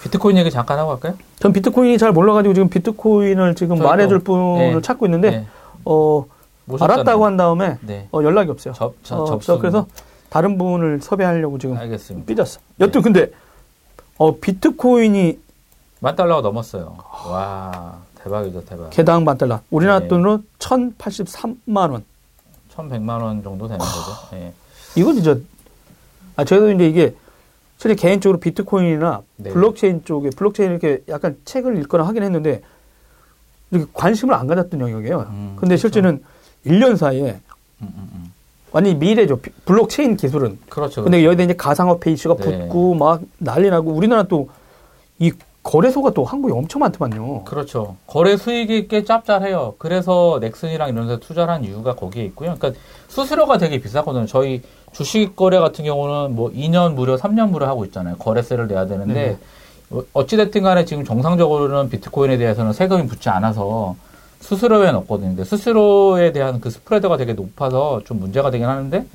[0.02, 1.16] 비트코인 얘기 잠깐 하고 갈까요?
[1.38, 4.80] 전 비트코인이 잘 몰라가지고 지금 비트코인을 지금 말해줄 분을 네.
[4.80, 5.46] 찾고 있는데 네.
[5.84, 6.24] 어
[6.64, 6.94] 모셨잖아요.
[6.94, 8.08] 알았다고 한 다음에 네.
[8.12, 8.74] 어, 연락이 없어요.
[8.74, 9.58] 접, 저, 어, 접수.
[9.58, 9.86] 그래서
[10.28, 12.26] 다른 분을 섭외하려고 지금 알겠습니다.
[12.26, 12.60] 삐졌어.
[12.80, 13.30] 여튼 근데
[14.16, 15.38] 어 비트코인이
[16.00, 16.96] 만 달러가 넘었어요.
[17.28, 18.90] 와, 대박이죠, 대박.
[18.90, 19.60] 개당 만 달러.
[19.70, 20.08] 우리나라 네.
[20.08, 22.04] 돈으로 1,083만 원.
[22.74, 24.36] 1,100만 원 정도 되는 거죠.
[24.36, 24.52] 예.
[24.96, 25.36] 이건 진짜
[26.36, 27.14] 아 저도 이제 이게
[27.78, 29.50] 실제 개인적으로 비트코인이나 네.
[29.50, 32.62] 블록체인 쪽에 블록체인 이렇게 약간 책을 읽거나 하긴 했는데
[33.70, 35.18] 이렇게 관심을 안 가졌던 영역이에요.
[35.28, 35.80] 음, 근데 그렇죠.
[35.80, 36.22] 실제는
[36.66, 37.40] 1년 사이에
[37.80, 38.32] 음, 음, 음.
[38.70, 39.40] 완전히 미래죠.
[39.40, 40.58] 비- 블록체인 기술은.
[40.70, 41.02] 그렇죠.
[41.02, 42.58] 근데 여기다 이제 가상화폐 이슈가 네.
[42.68, 44.48] 붙고 막 난리 나고 우리나라 또
[45.18, 45.30] 이
[45.62, 47.44] 거래소가 또 한국에 엄청 많더만요.
[47.44, 47.96] 그렇죠.
[48.06, 49.76] 거래 수익이 꽤 짭짤해요.
[49.78, 52.56] 그래서 넥슨이랑 이런 데서 투자를 한 이유가 거기에 있고요.
[52.58, 54.26] 그러니까 수수료가 되게 비싸거든요.
[54.26, 58.16] 저희 주식 거래 같은 경우는 뭐 2년 무료, 3년 무료 하고 있잖아요.
[58.16, 59.38] 거래세를 내야 되는데 네.
[59.90, 63.94] 어, 어찌됐든 간에 지금 정상적으로는 비트코인에 대해서는 세금이 붙지 않아서
[64.40, 65.28] 수수료에 넣거든요.
[65.28, 69.06] 근데 수수료에 대한 그 스프레드가 되게 높아서 좀 문제가 되긴 하는데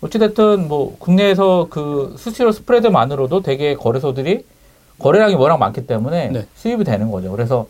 [0.00, 4.44] 어찌됐든 뭐 국내에서 그 수수료 스프레드만으로도 되게 거래소들이
[4.98, 6.46] 거래량이 워낙 많기 때문에 네.
[6.54, 7.30] 수입이 되는 거죠.
[7.32, 7.66] 그래서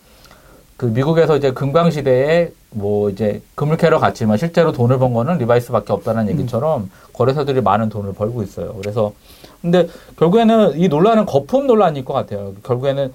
[0.77, 5.93] 그 미국에서 이제 금광 시대에 뭐 이제 금을 캐러 갔지만 실제로 돈을 번 거는 리바이스밖에
[5.93, 6.91] 없다는 얘기처럼 음.
[7.13, 8.75] 거래소들이 많은 돈을 벌고 있어요.
[8.75, 9.13] 그래서
[9.61, 9.87] 근데
[10.19, 12.55] 결국에는 이 논란은 거품 논란일 것 같아요.
[12.65, 13.13] 결국에는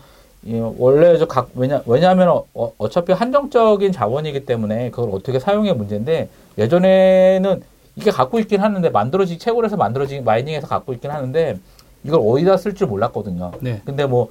[0.78, 7.62] 원래 저각 왜냐 왜냐하면 어, 어차피 한정적인 자원이기 때문에 그걸 어떻게 사용해 문제인데 예전에는
[7.97, 11.60] 이게 갖고 있긴 하는데 만들어지 채굴해서 만들어진 마이닝해서 갖고 있긴 하는데
[12.08, 13.51] 이걸 어디다 쓸 줄 몰랐거든요.
[13.60, 13.82] 네.
[13.86, 14.30] 근데 뭐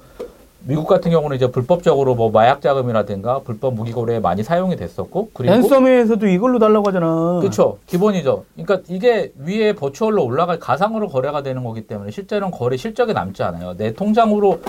[0.61, 5.53] 미국 같은 경우는 이제 불법적으로 뭐 마약 자금이라든가 불법 무기 거래에 많이 사용이 됐었고 그리고
[5.53, 7.37] ransom에서도 이걸로 달라고 하잖아.
[7.39, 7.77] 그렇죠.
[7.85, 8.43] 기본이죠.
[8.55, 13.77] 그러니까 이게 위에 버추얼로 올라가 가상으로 거래가 되는 거기 때문에 실제로는 거래 실적에 남지 않아요.
[13.77, 14.59] 내 통장으로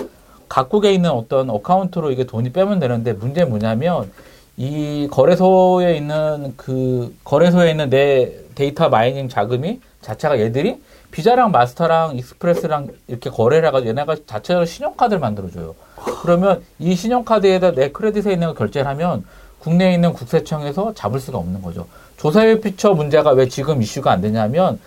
[0.47, 4.11] 각국에 있는 어떤 account로 이게 돈이 빼면 되는데 문제는 뭐냐면
[4.55, 10.81] 이 거래소에 있는 그 거래소에 있는 내 데이터 마이닝 자금이 자체가 얘들이
[11.11, 15.75] 비자랑 마스터랑 익스프레스랑 이렇게 거래를 해가지고 얘네가 자체적으로 신용카드를 만들어줘요.
[16.21, 19.25] 그러면 이 신용카드에다 내 credit에 있는 걸 결제를 하면
[19.59, 21.87] 국내에 있는 국세청에서 잡을 수가 없는 거죠.
[22.17, 24.79] 조세회피처 문제가 왜 지금 이슈가 안 되냐면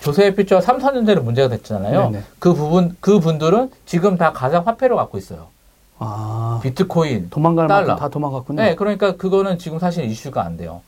[0.00, 2.10] 조세회피처가 3, 4년 전에 문제가 됐잖아요.
[2.10, 2.24] 네네.
[2.38, 5.48] 그 부분, 그 분들은 지금 다 가상 화폐로 갖고 있어요.
[5.98, 6.58] 아.
[6.62, 7.28] 비트코인.
[7.28, 7.96] 도망갈 달러.
[7.96, 8.62] 다 도망갔군요.
[8.62, 10.80] 네, 그러니까 그거는 지금 사실 이슈가 안 돼요.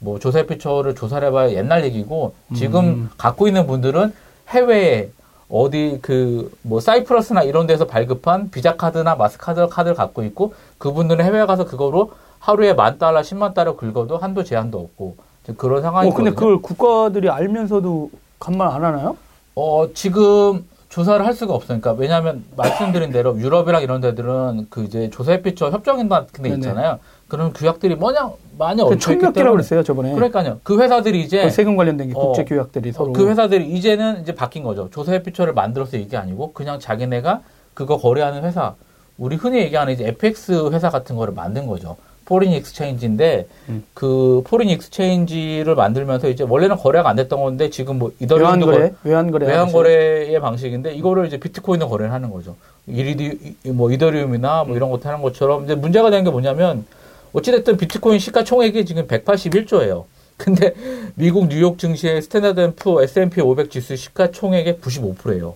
[0.00, 3.10] 뭐 조세 피처를 조사를 해봐야 옛날 얘기고 지금 음.
[3.18, 4.12] 갖고 있는 분들은
[4.48, 5.10] 해외에
[5.50, 11.44] 어디 그 뭐 사이프러스나 이런 데서 발급한 비자 카드나 마스카드 카드를 갖고 있고 그분들은 해외
[11.46, 15.16] 가서 그거로 하루에 만 달러, 십만 달러 긁어도 한도 제한도 없고
[15.56, 16.10] 그런 상황이.
[16.10, 19.16] 어, 근데 그걸 국가들이 알면서도 간말 안 하나요?
[19.54, 25.70] 어 지금 조사를 할 수가 없으니까 왜냐하면 말씀드린 대로 유럽이랑 이런 데들은 그 이제 조사협피처
[25.70, 26.98] 협정인 같은 데 있잖아요.
[27.28, 30.14] 그런 규약들이 뭐냐 많이 얹혀 있기 때문에 그랬어요 저번에.
[30.14, 30.60] 그러니까요.
[30.62, 34.64] 그 회사들이 이제 그 세금 관련된 어, 국제 규약들이 서로 그 회사들이 이제는 이제 바뀐
[34.64, 34.90] 거죠.
[34.90, 37.40] 조세회피처를 만들어서 이게 아니고 그냥 자기네가
[37.74, 38.74] 그거 거래하는 회사
[39.16, 41.96] 우리 흔히 얘기하는 이제 FX 회사 같은 거를 만든 거죠.
[42.24, 43.84] foreign exchange인데 음.
[43.94, 49.46] 그 foreign exchange를 만들면서 이제 원래는 거래가 안 됐던 건데 지금 뭐 이더리움도 외환거래 외환거래
[49.46, 52.56] 외환거래의 방식인데 이거를 이제 비트코인을 거래를 하는 거죠.
[52.86, 56.84] 이리디 뭐 이더리움이나 뭐 이런 것도 하는 것처럼 이제 문제가 되는 게 뭐냐면
[57.32, 60.04] 어찌됐든 비트코인 시가총액이 지금 181조예요.
[60.36, 60.72] 근데
[61.16, 65.54] 미국 뉴욕 증시의 Standard and Poor S&P 500 지수 시가총액의 95%예요.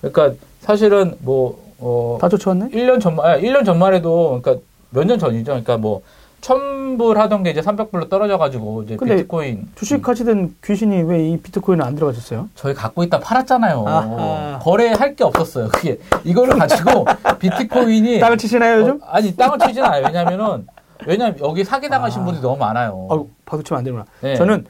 [0.00, 2.70] 그러니까 사실은 뭐 어, 다 쫓아왔네?
[2.70, 5.44] 1년 전만, 1년 전만 해도, 그러니까 몇 년 전이죠.
[5.52, 6.00] 그러니까 뭐,
[6.40, 9.68] 1000불 하던 게 이제 300불로 떨어져가지고, 이제 비트코인.
[9.74, 10.56] 주식 하시던 음.
[10.64, 12.48] 귀신이 왜 이 비트코인을 안 들어가셨어요?
[12.54, 13.84] 저희 갖고 있다 팔았잖아요.
[13.86, 14.58] 아하.
[14.62, 15.68] 거래할 게 없었어요.
[15.68, 15.98] 그게.
[16.24, 17.04] 이거를 가지고
[17.40, 18.20] 비트코인이.
[18.20, 18.92] 땅을 치시나요, 요즘?
[19.02, 20.06] 어, 아니, 땅을 치진 않아요.
[20.06, 20.66] 왜냐면은,
[21.06, 22.24] 왜냐면 여기 사기 당하신 아.
[22.24, 23.08] 분들이 너무 많아요.
[23.10, 24.04] 아 박수 치면 안 되구나.
[24.20, 24.34] 네.
[24.36, 24.66] 저는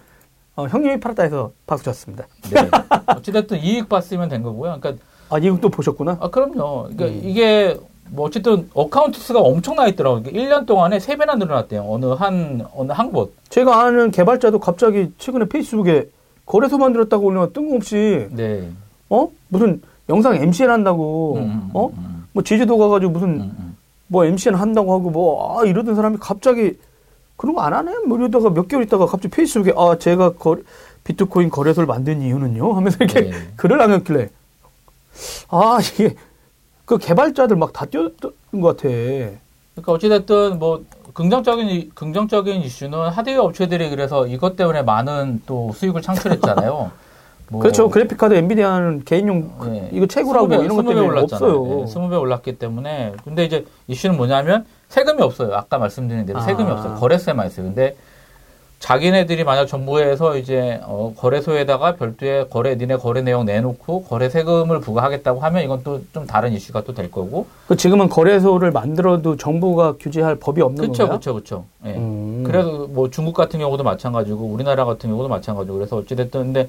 [0.56, 2.26] 어, 형님이 팔았다 해서 박수 쳤습니다.
[2.50, 2.68] 네.
[3.06, 4.78] 어찌됐든 이익 봤으면 된 거고요.
[4.80, 6.18] 그러니까 아 이익 또 보셨구나.
[6.20, 6.88] 아 그럼요.
[6.94, 7.20] 그러니까 음.
[7.22, 7.76] 이게
[8.10, 10.22] 뭐 어쨌든 account 수가 엄청 나 있더라고요.
[10.22, 11.84] 1년 동안에 3배나 늘어났대요.
[11.88, 13.34] 어느 한 어느 한 곳.
[13.48, 16.08] 제가 아는 개발자도 갑자기 최근에 페이스북에
[16.46, 18.70] 거래소 만들었다고 올려면 뜬금없이 네.
[19.10, 19.28] 어?
[19.48, 21.88] 무슨 영상 MCN 한다고 음, 음 어?
[21.88, 22.26] 음.
[22.32, 23.52] 뭐 제주도 가 가지고 무슨
[24.06, 26.78] 음, 뭐 MCN 한다고 하고 뭐, 아, 이러던 사람이 갑자기
[27.36, 27.98] 그런 거 안 하네?
[28.06, 30.56] 뭐 이러다가 몇 개월 있다가 갑자기 페이스북에, 아, 제가 거,
[31.04, 32.72] 비트코인 거래소를 만든 이유는요?
[32.74, 33.32] 하면서 이렇게 네.
[33.56, 34.28] 글을 남겼길래,
[35.48, 36.16] 아, 이게,
[36.84, 38.88] 그 개발자들 막 다 뛰었던 것 같아.
[38.88, 40.84] 그러니까 어찌됐든 뭐,
[41.14, 46.90] 긍정적인, 긍정적인 이슈는 하드웨어 업체들이 그래서 이것 때문에 많은 또 수익을 창출했잖아요.
[47.48, 47.88] 뭐 그렇죠.
[47.88, 49.88] 그래픽 카드 엔비디아는 개인용 네.
[49.92, 51.60] 이거 최고라고 20배, 이런 것 때문에 올랐잖아요.
[51.60, 51.84] 없어요.
[51.84, 55.54] 네, 20배 올랐기 때문에 근데 이제 이슈는 뭐냐면 세금이 없어요.
[55.54, 56.42] 아까 말씀드린 대로 아.
[56.42, 56.94] 세금이 없어요.
[56.96, 57.66] 거래세만 있어요.
[57.66, 57.96] 근데
[58.78, 65.40] 자기네들이 만약 정부에서 이제 어, 거래소에다가 별도의 거래 니네 거래 내용 내놓고 거래 세금을 부과하겠다고
[65.40, 67.46] 하면 이건 또 좀 다른 이슈가 또 될 거고.
[67.68, 71.06] 그 지금은 거래소를 만들어도 정부가 규제할 법이 없는 거죠.
[71.06, 71.94] 그렇죠, 그렇죠, 그렇죠.
[71.94, 72.42] 예.
[72.44, 76.68] 그래서 뭐 중국 같은 경우도 마찬가지고 우리나라 같은 경우도 마찬가지고 그래서 어찌됐든 근데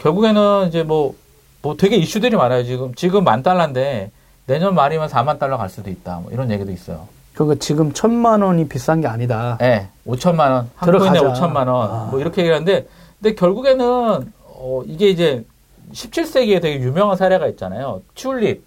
[0.00, 1.14] 결국에는 이제 뭐,
[1.62, 2.94] 뭐 되게 이슈들이 많아요, 지금.
[2.94, 4.10] 지금 만 달러인데
[4.46, 6.20] 내년 말이면 4만 달러 갈 수도 있다.
[6.22, 7.08] 뭐 이런 얘기도 있어요.
[7.34, 9.56] 그러니까 지금 천만 원이 비싼 게 아니다.
[9.60, 10.70] 네, 5천만 원.
[10.74, 11.90] 한 코인에 5천만 원.
[11.90, 12.08] 아.
[12.10, 12.86] 뭐 이렇게 얘기하는데,
[13.20, 15.44] 근데 결국에는, 어, 이게 이제
[15.92, 18.02] 17세기에 되게 유명한 사례가 있잖아요.
[18.14, 18.64] 튤립.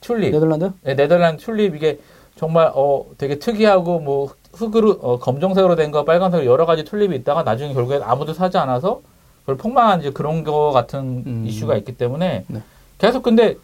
[0.00, 0.32] 튤립.
[0.32, 0.72] 네덜란드?
[0.82, 1.74] 네, 네덜란드 튤립.
[1.74, 1.98] 이게
[2.36, 7.42] 정말, 어, 되게 특이하고 뭐 흙으로, 어, 검정색으로 된 거, 빨간색으로 여러 가지 튤립이 있다가
[7.42, 9.00] 나중에 결국에 아무도 사지 않아서
[9.42, 11.44] 그걸 폭망한 이제 그런 거 같은 음.
[11.46, 12.62] 이슈가 있기 때문에 네.
[12.98, 13.56] 계속 근데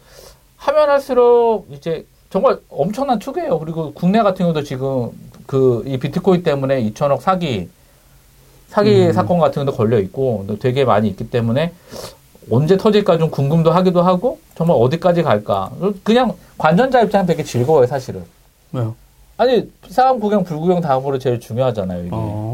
[0.57, 3.59] 하면 할수록 이제 정말 엄청난 투기예요.
[3.59, 5.09] 그리고 국내 같은 경우도 지금
[5.47, 7.69] 그 이 비트코인 때문에 2천억 사기
[8.67, 9.13] 사기 음.
[9.13, 11.73] 사건 같은 것도 걸려 있고 되게 많이 있기 때문에
[12.51, 15.71] 언제 터질까 좀 궁금도 하기도 하고 정말 어디까지 갈까
[16.03, 18.23] 그냥 관전자 입장은 되게 즐거워요 사실은.
[18.71, 18.95] 왜요?
[19.37, 22.01] 아니 사람 구경 불구경 다음으로 제일 중요하잖아요.
[22.01, 22.09] 이게.
[22.11, 22.48] 어.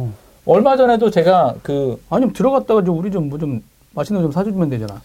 [0.45, 3.61] 얼마 전에도 제가 그 아니면 들어갔다가 좀 우리 좀뭐 좀
[3.93, 5.01] 맛있는 거 좀 사주면 되잖아.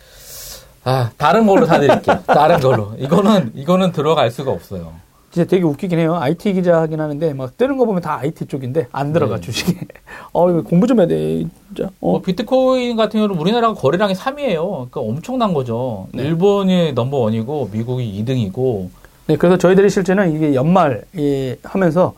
[0.84, 2.20] 아, 다른 걸로 사드릴게요.
[2.26, 2.92] 다른 걸로.
[2.98, 4.92] 이거는, 이거는 들어갈 수가 없어요.
[5.30, 6.16] 진짜 되게 웃기긴 해요.
[6.16, 9.40] IT 기자 하긴 하는데 막 뜨는 거 보면 다 IT 쪽인데 안 들어가 네.
[9.42, 9.78] 주식에.
[10.32, 11.44] 어 이거 공부 좀 해야 돼.
[11.68, 11.84] 진짜.
[11.84, 11.90] 어.
[12.00, 14.90] 뭐 비트코인 같은 경우는 우리나라가 거래량이 3위예요.
[14.90, 16.08] 그러니까 엄청난 거죠.
[16.12, 16.24] 네.
[16.24, 18.88] 일본이 넘버 원이고 미국이 2등이고.
[19.28, 22.14] 네, 그래서 저희들이 실제는 이게 연말 이 하면서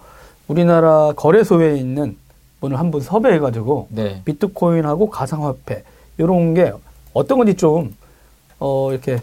[0.48, 2.16] 우리나라 거래소에 있는
[2.62, 4.22] 분을 한 분 섭외해가지고 네.
[4.24, 5.82] 비트코인하고 가상화폐
[6.18, 6.72] 이런 게
[7.12, 7.94] 어떤 건지 좀
[8.60, 9.20] 어, 이렇게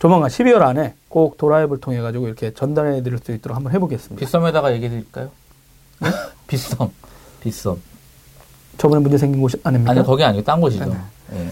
[0.00, 4.18] 조만간 12월 안에 꼭 도라이브를 통해 가지고 이렇게 전달해 드릴 수 있도록 한번 해보겠습니다.
[4.18, 5.30] 빗썸에다가 얘기해 드릴까요?
[6.48, 6.90] 빗썸.
[7.42, 7.76] 빗썸.
[8.76, 9.92] 저번에 문제 생긴 곳이 아닙니까?
[9.92, 10.86] 아니, 거기 아니고 딴 곳이죠.
[10.86, 10.96] 네.
[11.34, 11.48] 예.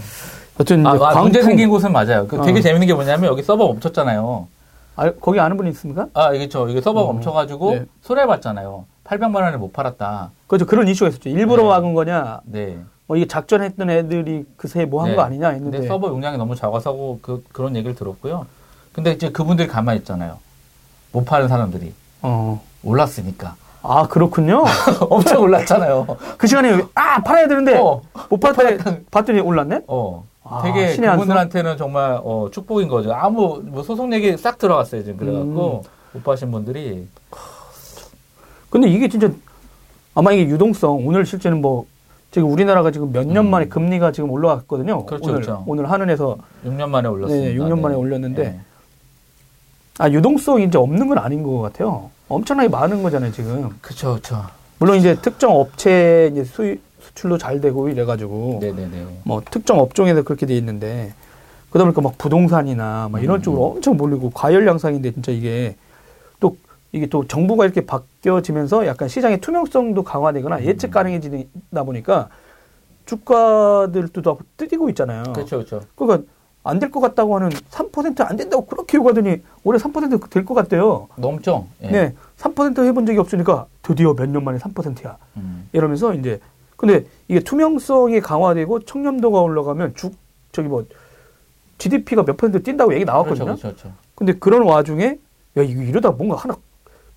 [0.58, 2.26] 어쨌든 아, 아, 문제 생긴 곳은 맞아요.
[2.26, 2.62] 그 되게 어.
[2.62, 4.48] 재밌는 게 뭐냐면 여기 서버 멈췄잖아요.
[4.97, 6.07] 아, 거기 아는 분 있습니까?
[6.14, 7.12] 아, 이게 저, 이게 서버가 어.
[7.12, 7.84] 멈춰가지고 네.
[8.03, 8.84] 손해봤잖아요.
[9.05, 10.30] 800만 원을 못 팔았다.
[10.47, 10.66] 그렇죠.
[10.66, 11.28] 그런 이슈가 있었죠.
[11.28, 11.68] 일부러 네.
[11.68, 12.40] 막은 거냐?
[12.45, 12.78] 네.
[13.07, 15.16] 뭐 이게 작전했던 애들이 그새 뭐한 네.
[15.16, 18.47] 거 아니냐 근데 했는데 서버 용량이 너무 작아서 그, 그런 얘기를 들었고요.
[18.93, 20.38] 근데 이제 그분들이 가만히 있잖아요.
[21.12, 21.93] 못 파는 사람들이.
[22.22, 22.62] 어.
[22.82, 23.57] 올랐으니까.
[23.82, 24.64] 아 그렇군요.
[25.11, 26.07] 엄청 올랐잖아요.
[26.38, 29.82] 그 시간에 아 팔아야 되는데 어, 못 팔았더니 봤더니 올랐네.
[29.88, 30.24] 어.
[30.53, 31.00] 아, 되게 수?
[31.00, 33.12] 그분들한테는 정말 어, 축복인 거죠.
[33.12, 35.90] 아무 뭐 소송 얘기 싹 들어갔어요 지금 그래갖고 음.
[36.12, 37.07] 못 파신 분들이
[38.70, 39.30] 근데 이게 진짜
[40.14, 41.86] 아마 이게 유동성 오늘 실제는 뭐
[42.30, 43.50] 지금 우리나라가 지금 몇년 음.
[43.50, 45.05] 만에 금리가 지금 올라갔거든요.
[45.07, 45.64] 그렇죠, 오늘 그렇죠.
[45.66, 47.48] 오늘 한은에서 6년 만에 올랐습니다.
[47.48, 48.61] 네, 6년 만에 올렸는데 네.
[49.98, 52.11] 아 유동성이 이제 없는 건 아닌 것 같아요.
[52.28, 53.70] 엄청나게 많은 거잖아요 지금.
[53.82, 54.42] 그쵸 그쵸.
[54.78, 56.76] 물론 이제 특정 업체 이제 수
[57.14, 59.06] 수출로 잘 되고 이래가지고 네네네.
[59.24, 61.12] 뭐 특정 업종에서 그렇게 돼 있는데
[61.70, 63.42] 그러다 보니까 막 부동산이나 막 이런 음.
[63.42, 65.76] 쪽으로 엄청 몰리고 과열 양상인데 진짜 이게
[66.40, 66.56] 또
[66.92, 70.64] 이게 또 정부가 이렇게 바뀌어지면서 약간 시장의 투명성도 강화되거나 음.
[70.64, 72.28] 예측 가능해지다 보니까
[73.06, 75.22] 주가들도 다 뜨고 있잖아요.
[75.32, 75.80] 그렇죠 그렇죠.
[75.96, 76.28] 그러니까
[76.64, 81.08] 안 될 것 같다고 하는 3%안 된다고 그렇게 요구하더니 올해 3%될 것 같대요.
[81.16, 81.66] 넘죠.
[81.82, 81.88] 예.
[81.90, 82.14] 네.
[82.38, 85.16] 3% 해본 적이 없으니까 드디어 몇 년 만에 3%야.
[85.38, 85.68] 음.
[85.72, 86.38] 이러면서 이제
[86.83, 90.11] 근데 이게 투명성이 강화되고 청렴도가 올라가면 주
[90.51, 90.85] 저기 뭐
[91.78, 93.45] GDP가 몇 퍼센트 뛴다고 얘기 그렇죠 나왔거든요.
[93.45, 93.93] 그렇죠 그렇죠.
[94.16, 95.16] 근데 그런 와중에
[95.59, 96.57] 야 이거 이러다 뭔가 하나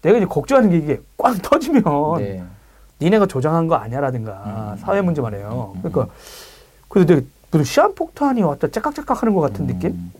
[0.03, 1.83] 내가 이제 걱정하는 게 이게 꽝 터지면
[2.19, 2.43] 네.
[3.01, 4.77] 니네가 조장한 거 아니야라든가 음.
[4.77, 5.73] 사회 문제 말이에요.
[5.77, 5.81] 음.
[5.81, 6.13] 그러니까
[6.87, 10.11] 그래도 되게 무슨 시한폭탄이 왔다 째깍째깍 하는 것 같은 느낌?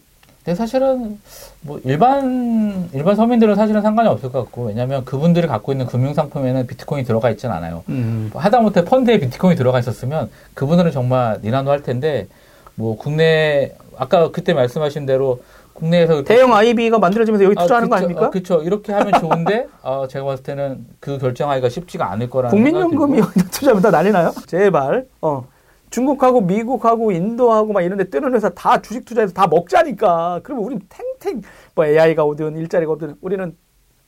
[0.46, 0.52] 음.
[0.52, 1.20] 근데 사실은
[1.62, 6.68] 뭐 일반 일반 서민들은 사실은 상관이 없을 것 같고 왜냐하면 그분들이 갖고 있는 금융 상품에는
[6.68, 7.84] 비트코인이 들어가 있진 않아요.
[7.90, 8.30] 음.
[8.34, 12.28] 하다못해 펀드에 비트코인이 들어가 있었으면 그분들은 정말 니나노 할 텐데
[12.76, 15.42] 뭐 국내 아까 그때 말씀하신 대로
[15.74, 18.30] 국내에서 대형 IB가 만들어지면서 여기 투자하는 거 아닙니까?
[18.30, 18.62] 그렇죠.
[18.62, 23.82] 이렇게 하면 좋은데 어, 제가 봤을 때는 그 결정하기가 쉽지가 않을 거라는 국민연금이 여기다 투자하면
[23.82, 24.32] 다 난리 나요?
[24.46, 25.06] 제발.
[25.22, 25.46] 어.
[25.90, 30.42] 중국하고 미국하고 인도하고 막 이런 데 뜨는 회사 다 주식 투자해서 다 먹자니까.
[30.44, 31.42] 그러면 우리 탱탱
[31.74, 33.56] 뭐 AI가 오든 일자리가 오든 우리는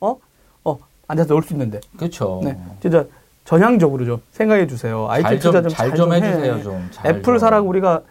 [0.00, 0.16] 어?
[0.64, 1.80] 어, 앉아서 놀 수 있는데.
[1.96, 2.40] 그렇죠.
[2.44, 2.58] 네.
[2.80, 3.04] 진짜
[3.44, 5.06] 전향적으로 좀 생각해 주세요.
[5.08, 6.16] IT 투자 좀 잘좀 잘좀 해.
[6.20, 6.88] 해주세요 좀.
[6.90, 7.38] 잘 애플 좀.
[7.38, 8.02] 사라고 우리가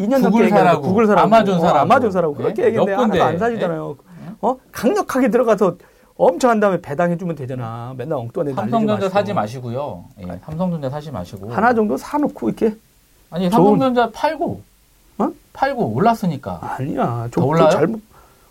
[0.00, 1.78] 2년 넘게 구글 얘기하는데 사라고, 구글 사라고 아마존 어, 사라고.
[1.80, 2.66] 아마존 사라고 그렇게 예?
[2.66, 3.96] 얘기했는데 하나도 안 사지잖아요.
[4.40, 4.56] 어?
[4.72, 5.76] 강력하게 들어가서
[6.16, 7.94] 엄청 한 다음에 배당해 주면 되잖아.
[7.96, 9.08] 맨날 엉뚱한 데 삼성전자.
[9.08, 10.04] 사지 마시고요.
[10.20, 11.50] 예, 삼성전자 사지 마시고.
[11.52, 12.74] 하나 정도 사놓고 이렇게
[13.30, 14.62] 아니 삼성전자 팔고.
[15.18, 15.30] 어?
[15.52, 16.60] 팔고 올랐으니까.
[16.62, 17.24] 아니야.
[17.30, 17.70] 더좀 올라요?
[17.70, 18.00] 잘못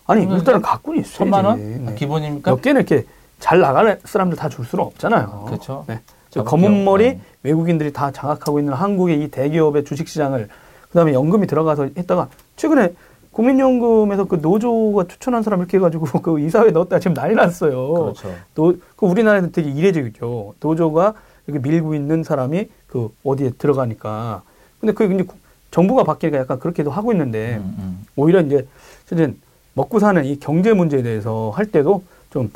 [0.06, 1.18] 아니 일단은 갖고는 있어야지.
[1.18, 1.58] 천만 원?
[1.84, 1.90] 네.
[1.90, 2.50] 아, 기본입니까?
[2.50, 3.06] 몇 개는 이렇게
[3.40, 5.44] 잘 나가는 사람들 다 줄 수는 없잖아요.
[5.46, 5.84] 그렇죠.
[5.86, 6.00] 네.
[6.44, 7.20] 검은 머리 네.
[7.42, 10.48] 외국인들이 다 장악하고 있는 한국의 이 대기업의 주식시장을
[10.88, 12.94] 그다음에 연금이 들어가서 했다가 최근에
[13.32, 17.92] 국민연금에서 그 노조가 추천한 사람 이렇게 해가지고 그 이사회에 넣었다 지금 난리 났어요.
[17.92, 18.30] 그렇죠.
[18.54, 20.54] 노, 그 우리나라에는 되게 이례적이죠.
[20.60, 21.14] 노조가
[21.46, 24.42] 이렇게 밀고 있는 사람이 그 어디에 들어가니까.
[24.80, 25.36] 근데 그게 이제 구-
[25.70, 28.06] 정부가 바뀌니까 약간 그렇게도 하고 있는데 음, 음.
[28.16, 28.66] 오히려 이제
[29.06, 29.36] 사실
[29.74, 32.50] 먹고 사는 이 경제 문제에 대해서 할 때도 좀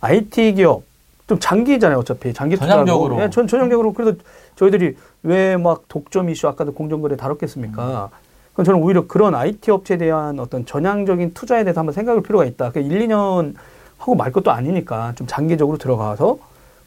[0.00, 0.82] IT 기업
[1.26, 3.22] 좀 장기잖아요 어차피 장기 투자로 전향적으로.
[3.22, 4.18] 예, 전 전형적으로 그래도
[4.56, 8.10] 저희들이 왜 막 독점 이슈 아까도 공정거래 다뤘겠습니까?
[8.54, 12.70] 그럼 저는 오히려 그런 IT 업체에 대한 어떤 전향적인 투자에 대해서 한번 생각할 필요가 있다.
[12.72, 13.54] 그 1, 2년
[13.98, 16.38] 하고 말 것도 아니니까 좀 장기적으로 들어가서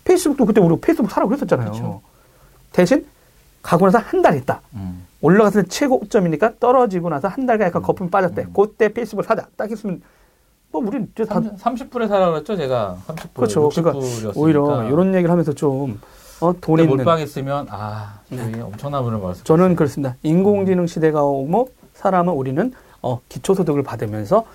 [0.03, 1.71] 페이스북도 그때 우리 페이스북 사라고 그랬었잖아요.
[1.71, 2.01] 그쵸.
[2.73, 3.05] 대신
[3.65, 4.61] 가고 나서 한 달 있다.
[4.75, 5.05] 음.
[5.21, 8.43] 올라갔을 때 최고점이니까 떨어지고 나서 한 달간 약간 거품이 빠졌대.
[8.43, 8.53] 음.
[8.53, 9.47] 그때 페이스북을 사자.
[9.57, 10.01] 딱 했으면
[10.71, 12.97] 뭐 우린 이제 다 30, 불에 사라 그랬죠, 제가.
[13.07, 13.33] 30불.
[13.33, 13.69] 그렇죠.
[13.69, 14.33] 그러니까 60불이었으니까.
[14.35, 15.99] 오히려 이런 얘기를 하면서 좀
[16.41, 20.15] 어, 돈 근데 있는 몰빵했으면 아, 저희 엄청난 분을 벌었을 저는 그렇습니다.
[20.21, 24.45] 인공지능 시대가 오고 사람은 우리는 어, 기초소득을 받으면서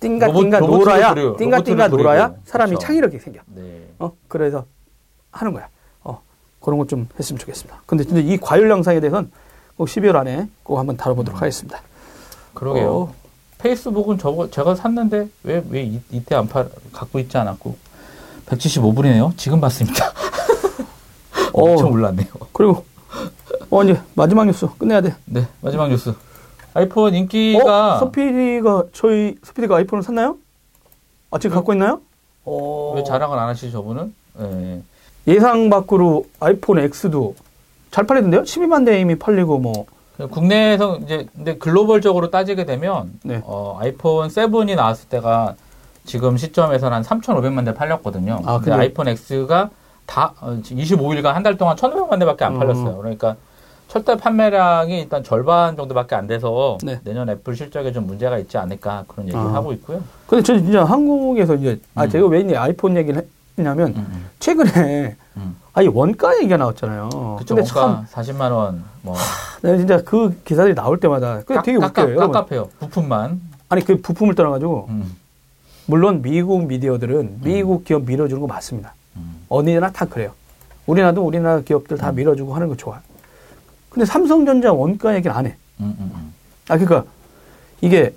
[0.00, 1.14] 띵가 띵가 놀아야.
[1.36, 2.34] 띵가 띵가 놀아야.
[2.44, 2.86] 사람이 그쵸.
[2.86, 3.40] 창의력이 생겨.
[3.54, 3.82] 네.
[3.98, 4.64] 어 그래서
[5.32, 5.68] 하는 거야.
[6.60, 7.82] 어 그런 것 좀 했으면 좋겠습니다.
[7.86, 9.30] 근데 진짜 이 과율 영상에 대해서는
[9.76, 11.42] 꼭 12월 안에 꼭 한번 다뤄보도록 음.
[11.42, 11.80] 하겠습니다.
[12.54, 12.90] 그러게요.
[12.94, 13.14] 어.
[13.58, 17.76] 페이스북은 저거 제가 샀는데 왜 왜 이때 안 팔 갖고 있지 않았고
[18.46, 19.36] 175불이네요.
[19.36, 20.12] 지금 봤습니다.
[21.52, 21.90] 엄청 어.
[21.92, 22.28] 올랐네요.
[22.52, 22.84] 그리고
[23.70, 25.14] 어 이제 마지막 뉴스 끝내야 돼.
[25.24, 26.14] 네 마지막 뉴스.
[26.74, 27.98] 아이폰 인기가 어?
[28.00, 30.36] 서피디가 저희 서피디가 아이폰을 샀나요?
[31.30, 32.00] 아 지금 갖고 있나요?
[32.44, 32.92] 어.
[32.96, 34.14] 왜 자랑을 안 하시죠 저분은?
[34.38, 34.82] 네.
[35.28, 37.34] 예상 밖으로 아이폰 X도
[37.90, 38.42] 잘 팔리던데요?
[38.42, 39.86] 12만 대 이미 팔리고 뭐
[40.30, 43.40] 국내에서 이제 근데 글로벌적으로 따지게 되면 네.
[43.44, 45.54] 어, 아이폰 7이 나왔을 때가
[46.04, 48.40] 지금 시점에서는 한 3,500만 대 팔렸거든요.
[48.44, 49.70] 아, 근데 근데- 아이폰 X가
[50.06, 52.58] 다 어, 지금 25일간 한 달 동안 1,500만 대밖에 안 음.
[52.58, 52.96] 팔렸어요.
[52.96, 53.36] 그러니까
[53.88, 57.00] 첫달 판매량이 일단 절반 정도밖에 안 돼서 네.
[57.04, 59.52] 내년 애플 실적에 좀 문제가 있지 않을까 그런 얘기를 아.
[59.54, 60.02] 하고 있고요.
[60.26, 62.10] 근데 저 진짜 한국에서 이제 아 음.
[62.10, 63.26] 제가 왜 이제 아이폰 얘기를
[63.58, 65.56] 했냐면 음, 최근에 음.
[65.72, 67.36] 아니 원가 얘기가 나왔잖아요.
[67.38, 67.54] 그쵸.
[67.54, 69.16] 근데 참 원가 40만 원, 뭐.
[69.62, 72.16] 내가 진짜 그 기사들이 나올 때마다 그게 되게 깝- 웃겨요.
[72.16, 72.68] 깝깝해요.
[72.80, 73.40] 부품만.
[73.68, 75.16] 아니 그 부품을 떠나가지고 음.
[75.86, 78.94] 물론 미국 미디어들은 미국 기업 밀어주는 거 맞습니다.
[79.16, 79.36] 음.
[79.48, 80.32] 어느 나라 다 그래요.
[80.86, 82.14] 우리나라도 우리나라 기업들 다 음.
[82.16, 83.00] 밀어주고 하는 거 좋아.
[83.90, 85.56] 근데 삼성전자 원가 얘기를 안 해.
[85.80, 86.32] 음, 음, 음.
[86.68, 87.04] 아 그러니까
[87.80, 88.14] 이게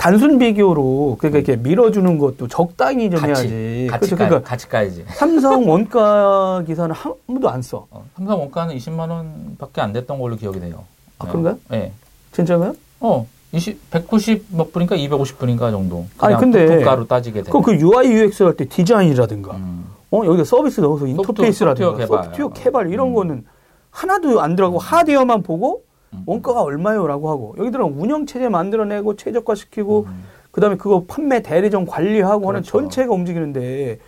[0.00, 3.86] 단순 비교로 그러니까 이렇게 밀어주는 것도 적당히 좀 같이, 해야지.
[3.90, 4.16] 같이 그렇죠.
[4.16, 5.04] 가, 그러니까 같이 가야지.
[5.08, 7.86] 삼성 원가 기사는 한 번도 안 써.
[7.90, 10.84] 어, 삼성 원가는 20만 원밖에 안 됐던 걸로 기억이 돼요.
[11.18, 11.58] 아, 그런가요?
[11.68, 11.92] 네.
[12.32, 12.74] 진짜가요?
[13.00, 16.06] 어, 20, 190 몇 분인가 250 분인가 정도.
[16.16, 17.62] 아니, 근데 부품가로 따지게 되면.
[17.62, 19.84] 그 UI UX 할 때 디자인이라든가, 음.
[20.12, 22.24] 어 여기다 서비스 넣어서 인터페이스라든가, 소프트웨어 개발.
[22.24, 23.14] 소프트웨어 개발 이런 음.
[23.14, 23.44] 거는
[23.90, 25.89] 하나도 안 들어가고 하드웨어만 보고 음.
[26.26, 30.24] 원가가 얼마요라고 하고 여기들은 운영 체제 만들어내고 최적화시키고 음.
[30.50, 32.80] 그다음에 그거 판매 대리점 관리하고 하는 그렇죠.
[32.80, 33.98] 전체가 움직이는데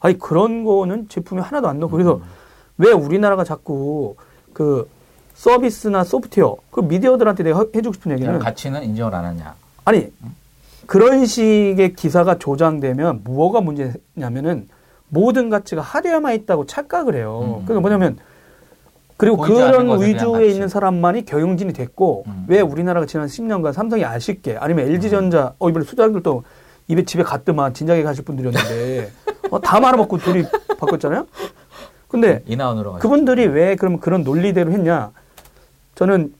[0.00, 2.22] 아니 그런 거는 제품이 하나도 안 넣고 그래서 음.
[2.78, 4.14] 왜 우리나라가 자꾸
[4.52, 4.88] 그
[5.34, 9.54] 서비스나 소프트웨어 그 미디어들한테 내가 해주고 싶은 얘기는 가치는 인정을 안 하냐.
[9.84, 10.12] 아니
[10.86, 14.68] 그런 식의 기사가 조장되면 뭐가 문제냐면은
[15.08, 17.58] 모든 가치가 하드웨어만 있다고 착각을 해요.
[17.60, 17.64] 음.
[17.64, 18.18] 그러니까 뭐냐면
[19.18, 20.46] 그리고 그런 위주에.
[20.46, 22.44] 있는 사람만이 경영진이 됐고 음.
[22.46, 26.44] 왜 우리나라가 지난 10년간 삼성이 아쉽게 아니면 LG전자 어 이번에 수장들도
[26.86, 29.10] 입에 집에 갔더만 진작에 가실 분들이었는데
[29.50, 30.44] 어, 다 말아먹고 둘이
[30.78, 31.26] 바꿨잖아요.
[32.06, 33.02] 근데 인하운으로 가죠.
[33.02, 35.10] 그분들이 왜 그럼 그런 논리대로 했냐?
[35.96, 36.32] 저는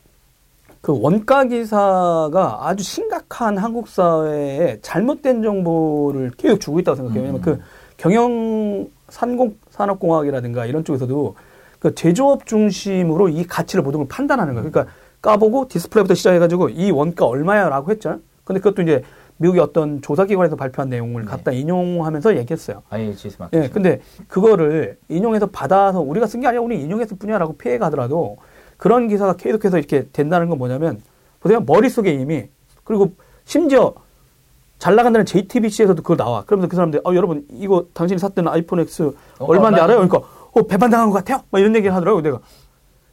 [0.81, 7.23] 그 원가 기사가 아주 심각한 한국 사회에 잘못된 정보를 계속 주고 있다고 생각해요.
[7.23, 7.43] 왜냐면 음.
[7.43, 7.61] 그
[7.97, 11.35] 경영 산공 산업공학이라든가 이런 쪽에서도
[11.79, 14.71] 그 제조업 중심으로 이 가치를 모든 걸 판단하는 거예요.
[14.71, 18.21] 그러니까 까보고 디스플레이부터 시작해가지고 이 원가 얼마야라고 했잖아요.
[18.45, 19.03] 근데 그것도 이제
[19.37, 21.29] 미국의 어떤 조사기관에서 발표한 내용을 네.
[21.29, 22.83] 갖다 인용하면서 얘기했어요.
[22.91, 23.57] IHS Markit.
[23.57, 28.39] 예, 근데 그거를 인용해서 받아서 우리가 쓴 게 아니라 우리 인용했을 뿐이야라고 피해가 하더라도
[28.77, 31.01] 그런 기사가 계속해서 이렇게 된다는 건 뭐냐면
[31.41, 32.49] 보세요 머릿속에 이미
[32.83, 33.13] 그리고
[33.45, 33.95] 심지어
[34.79, 36.43] 잘 나간다는 JTBC에서도 그거 나와.
[36.45, 39.99] 그러면서 그 사람들 어 여러분 이거 당신이 샀던 아이폰 X 얼마인지 알아요?
[39.99, 40.21] 그러니까
[40.59, 41.43] 어 배반당한 것 같아요.
[41.51, 42.41] 막 이런 얘기를 하더라고 내가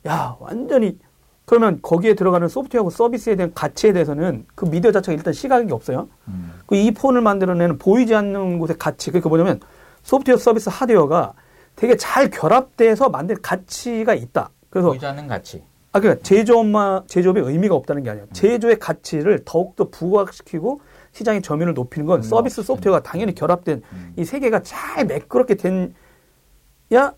[0.08, 0.98] 야 완전히
[1.46, 6.10] 그러면 거기에 들어가는 소프트웨어하고 서비스에 대한 가치에 대해서는 그 미디어 자체가 일단 시각이 없어요.
[6.28, 6.54] 음.
[6.66, 9.60] 그이 폰을 만들어내는 보이지 않는 곳의 가치, 그러니까 뭐냐면
[10.02, 11.34] 소프트웨어 서비스 하드웨어가
[11.76, 14.50] 되게 잘 결합돼서 만든 가치가 있다.
[14.72, 15.64] 그래서 보이지 않는 가치.
[15.92, 18.26] 아 그러니까 제조업만 제조업의 의미가 없다는 게 아니에요.
[18.34, 20.82] 제조의 가치를 더욱더 부각시키고
[21.12, 22.64] 시장의 점유율을 높이는 건 음, 서비스.
[22.64, 24.14] 소프트웨어가 당연히 결합된 음.
[24.18, 25.90] 이세 개가 잘 매끄럽게 된야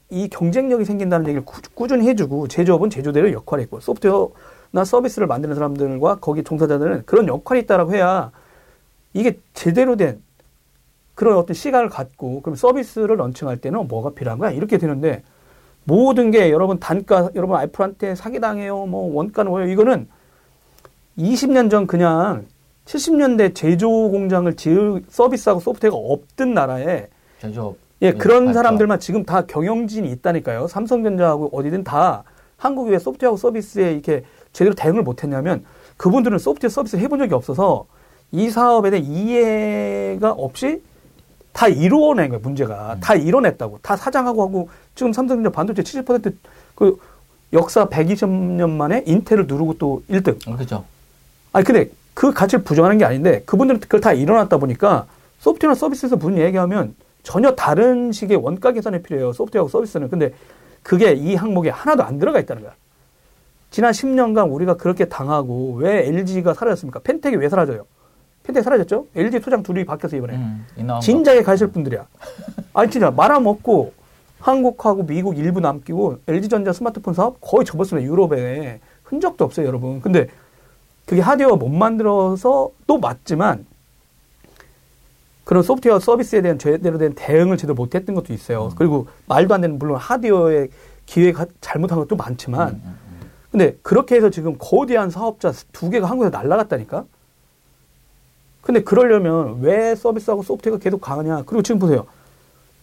[0.10, 6.18] 이 경쟁력이 생긴다는 얘기를 꾸, 꾸준히 해주고 제조업은 제조대로 역할이 있고 소프트웨어나 서비스를 만드는 사람들과
[6.20, 8.32] 거기 종사자들은 그런 역할이 있다라고 해야
[9.14, 10.22] 이게 제대로 된
[11.16, 15.24] 그런 어떤 시각을 갖고 그럼 서비스를 런칭할 때는 뭐가 필요한 거야 이렇게 되는데
[15.84, 20.08] 모든 게 여러분 단가 여러분 아이플한테 사기당해요 뭐 원가는 뭐예요 이거는
[21.18, 22.46] 20년 전 그냥
[22.86, 27.08] 70년대 제조 공장을 지을 서비스하고 소프트웨어가 없던 나라에
[27.40, 27.87] 제조업.
[28.02, 28.54] 예, 네, 그런.
[28.54, 30.68] 사람들만 지금 다 경영진이 있다니까요.
[30.68, 32.24] 삼성전자하고 어디든 다
[32.58, 34.24] 한국이 왜 소프트웨어 서비스에 이렇게
[34.54, 35.64] 제대로 대응을 못했냐면
[35.98, 37.86] 그분들은 소프트웨어 서비스를 해본 적이 없어서
[38.32, 40.82] 이 사업에 대한 이해가 없이
[41.54, 42.94] 다 이루어낸 거예요, 문제가.
[42.94, 43.00] 음.
[43.00, 43.80] 다 이뤄냈다고.
[43.82, 47.00] 다 사장하고 하고 지금 삼성전자 반도체 70%그
[47.54, 50.38] 역사 120년 만에 인텔을 누르고 또 1등.
[50.48, 50.84] 어, 그죠.
[51.54, 55.08] 아니 근데 그 가치를 부정하는 게 아닌데 그분들은 그걸 다 일어났다 보니까
[55.40, 56.94] 소프트웨어 서비스에서 무슨 얘기하면
[57.28, 59.34] 전혀 다른 식의 원가 계산이 필요해요.
[59.34, 60.10] 소프트웨어하고 서비스는.
[60.10, 60.32] 근데
[60.82, 62.72] 그게 이 항목에 하나도 안 들어가 있다는 거야.
[63.70, 67.02] 지난 10년간 우리가 그렇게 당하고 왜 LG가 사라졌습니까?
[67.02, 67.86] 펜텍이 왜 사라져요?
[68.46, 69.08] 현대 사라졌죠?
[69.14, 70.36] LG 소장 둘이 바뀌어서 이번에.
[70.36, 70.66] 음.
[71.02, 72.08] 진작에 가실 분들이야.
[72.74, 73.92] 아니 진짜 말아먹고
[74.40, 78.10] 한국하고 미국 일부 남기고 LG전자 스마트폰 사업 거의 접었습니다.
[78.10, 80.00] 유럽에 흔적도 없어요, 여러분.
[80.00, 80.28] 근데
[81.06, 83.66] 그게 하드웨어 못 만들어서 또 맞지만
[85.48, 88.70] 그런 소프트웨어 서비스에 대한 제대로 된 대응을 제대로 못했던 것도 있어요.
[88.76, 90.68] 그리고 말도 안 되는 물론 하드웨어의
[91.06, 93.32] 기획 잘못한 것도 많지만 음, 음, 음.
[93.50, 97.06] 근데 그렇게 해서 지금 거대한 사업자 두 개가 한국에서 날라갔다니까?
[98.62, 101.44] 근데 그러려면 왜 서비스하고 소프트웨어가 계속 강하냐?
[101.46, 102.06] 그리고 지금 보세요.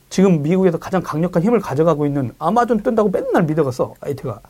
[0.08, 4.40] 지금 미국에서 가장 강력한 힘을 가져가고 있는 아마존 뜬다고 맨날 믿어갔어, 아이트가.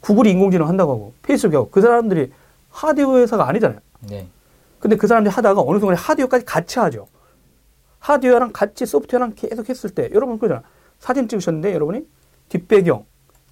[0.00, 2.32] 구글이 인공지능 한다고 하고, 페이스북이 하고, 그 사람들이
[2.72, 3.78] 하드웨어 회사가 아니잖아요.
[4.08, 4.26] 네.
[4.80, 7.06] 근데 그 사람들이 하다가 어느 순간에 하드웨어까지 같이 하죠.
[8.06, 10.62] 하드웨어랑 같이 소프트웨어랑 계속 했을 때, 여러분 그잖아.
[11.00, 12.06] 사진 찍으셨는데, 여러분이
[12.48, 13.04] 뒷배경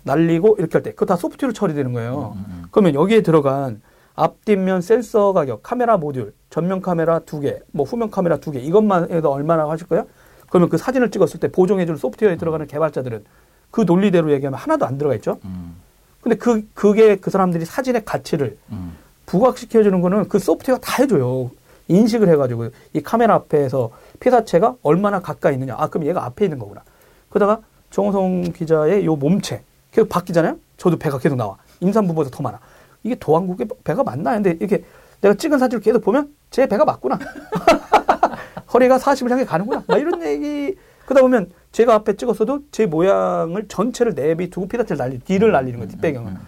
[0.04, 2.34] 날리고 이렇게 할 때, 그거 다 소프트웨어로 처리되는 거예요.
[2.36, 2.62] 음, 음.
[2.70, 3.82] 그러면 여기에 들어간
[4.14, 9.10] 앞뒷면 센서 가격, 카메라 모듈, 전면 카메라 두 개, 뭐 후면 카메라 두 개, 이것만
[9.10, 10.06] 해도 얼마나 하실 거예요?
[10.48, 13.24] 그러면 그 사진을 찍었을 때 보정해주는 소프트웨어에 들어가는 개발자들은
[13.72, 15.40] 그 논리대로 얘기하면 하나도 안 들어가 있죠?
[15.44, 15.74] 음,
[16.20, 18.96] 근데 그, 그게 그 사람들이 사진의 가치를 음.
[19.26, 21.50] 부각시켜주는 거는 그 소프트웨어가 다 해줘요.
[21.88, 25.74] 인식을 해가지고 이 카메라 앞에서 피사체가 얼마나 가까이 있느냐.
[25.78, 26.82] 아, 그럼 얘가 앞에 있는 거구나.
[27.28, 27.60] 그러다가
[27.90, 29.62] 정호성 기자의 요 몸체
[29.92, 30.56] 계속 바뀌잖아요.
[30.76, 31.56] 저도 배가 계속 나와.
[31.80, 32.58] 임산부보다 더 많아.
[33.02, 34.32] 이게 도안국의 배가 맞나?
[34.34, 34.84] 근데 이렇게
[35.20, 37.18] 내가 찍은 사진을 계속 보면 제 배가 맞구나.
[38.72, 39.84] 허리가 40을 향해 가는구나.
[39.86, 40.76] 막 이런 얘기.
[41.04, 45.90] 그러다 보면 제가 앞에 찍었어도 제 모양을 전체를 내비두고 피사체를 날리, 뒤를 날리는 거예요.
[45.90, 46.32] 뒷배경을.
[46.32, 46.38] 음,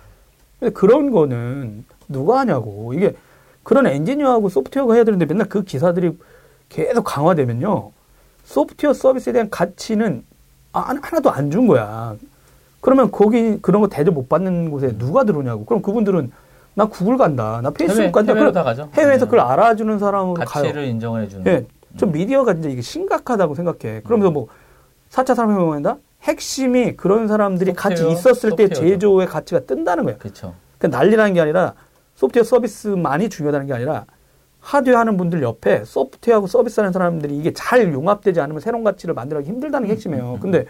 [0.58, 2.94] 근데 그런 거는 누가 하냐고.
[2.94, 3.14] 이게
[3.66, 6.16] 그런 엔지니어하고 소프트웨어가 해야 되는데 맨날 그 기사들이
[6.68, 7.90] 계속 강화되면요.
[8.44, 10.24] 소프트웨어 서비스에 대한 가치는
[10.72, 12.14] 아, 하나도 안 준 거야.
[12.80, 15.64] 그러면 거기 그런 거 대접 못 받는 곳에 누가 들어오냐고.
[15.64, 16.30] 그럼 그분들은
[16.74, 17.58] 나 구글 간다.
[17.60, 18.34] 나 페이스북 해외, 간다.
[18.34, 18.88] 해외로 다 가죠.
[18.94, 19.30] 해외에서 네.
[19.30, 20.46] 그걸 알아주는 사람으로 가요.
[20.46, 21.44] 가치를 인정해 주는.
[21.48, 21.66] 예.
[21.96, 24.02] 좀 미디어가 진짜 이게 심각하다고 생각해.
[24.04, 24.46] 그러면서 뭐
[25.10, 25.96] 4차 산업혁명이다?
[26.22, 28.80] 핵심이 그런 사람들이 같이 소프트웨어, 있었을 때 소프트웨어죠.
[28.94, 30.18] 제조의 가치가 뜬다는 거예요.
[30.20, 30.54] 그렇죠.
[30.78, 31.74] 그 난리라는 게 아니라
[32.16, 34.06] 소프트웨어 서비스만이 중요하다는 게 아니라
[34.60, 39.48] 하드웨어 하는 분들 옆에 소프트웨어하고 서비스 하는 사람들이 이게 잘 용합되지 않으면 새로운 가치를 만들어가기
[39.48, 40.38] 힘들다는 게 핵심이에요.
[40.40, 40.66] 근데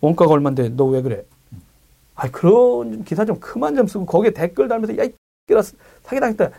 [0.00, 1.24] 원가가 얼만데 너 왜 그래?
[2.14, 5.12] 아 그런 기사 좀 그만 좀 쓰고 거기에 댓글 달면서 야이
[5.46, 5.62] 끼라
[6.04, 6.50] 사기당했다.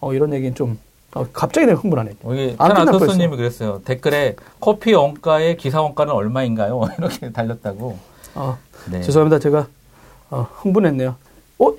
[0.00, 0.78] 어 이런 얘기는 좀
[1.14, 2.14] 어, 갑자기 내가 흥분하네.
[2.24, 3.80] 여기 안 끝날 산아토스님이 그랬어요.
[3.84, 6.80] 댓글에 커피 원가의 기사 원가는 얼마인가요?
[6.98, 7.98] 이렇게 달렸다고.
[8.34, 8.58] 아
[8.90, 9.02] 네.
[9.02, 9.38] 죄송합니다.
[9.38, 9.66] 제가
[10.30, 11.16] 어, 흥분했네요.
[11.58, 11.74] 어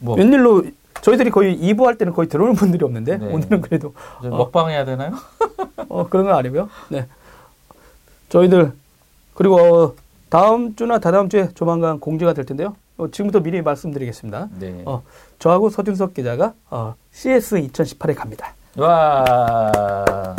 [0.00, 0.62] 뭐 웬일로
[1.02, 3.26] 저희들이 거의 2부 할 때는 거의 들어오는 분들이 없는데 네.
[3.26, 4.36] 오늘은 그래도 좀 어.
[4.38, 5.12] 먹방 해야 되나요?
[5.88, 6.68] 어, 그런 건 아니고요.
[6.88, 7.06] 네.
[8.28, 8.72] 저희들
[9.34, 9.94] 그리고 어,
[10.28, 12.76] 다음 주나 다다음 주에 조만간 공지가 될 텐데요.
[12.96, 14.48] 어, 지금부터 미리 말씀드리겠습니다.
[14.58, 14.82] 네.
[14.84, 15.02] 어,
[15.38, 18.54] 저하고 서준석 기자가 어, CS 2018에 갑니다.
[18.76, 20.34] 와.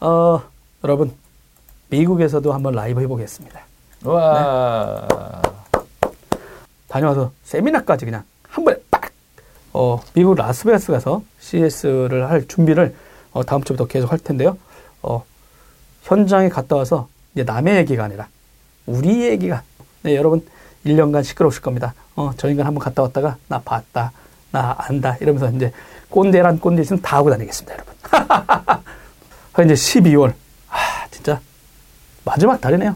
[0.00, 0.42] 어,
[0.84, 1.12] 여러분
[1.88, 3.60] 미국에서도 한번 라이브 해보겠습니다.
[4.04, 5.06] 와.
[6.88, 8.22] 다녀와서 세미나까지 그냥!
[9.74, 12.94] 어, 미국 라스베가스 가서 CS를 할 준비를
[13.32, 14.56] 어, 다음 주부터 계속 할 텐데요.
[15.02, 15.24] 어,
[16.04, 18.28] 현장에 갔다 와서 이제 남의 얘기가 아니라
[18.86, 19.62] 우리 얘기가
[20.02, 20.46] 네, 여러분
[20.86, 21.92] 1년간 시끄러우실 겁니다.
[22.14, 24.12] 어, 저 인간 한번 갔다 왔다가 나 봤다.
[24.52, 25.16] 나 안다.
[25.20, 25.72] 이러면서 이제
[26.08, 27.94] 꼰대란 꼰대 있으면 다 하고 다니겠습니다, 여러분.
[29.64, 30.34] 이제 12월.
[30.68, 30.76] 아,
[31.10, 31.40] 진짜
[32.24, 32.94] 마지막 달이네요.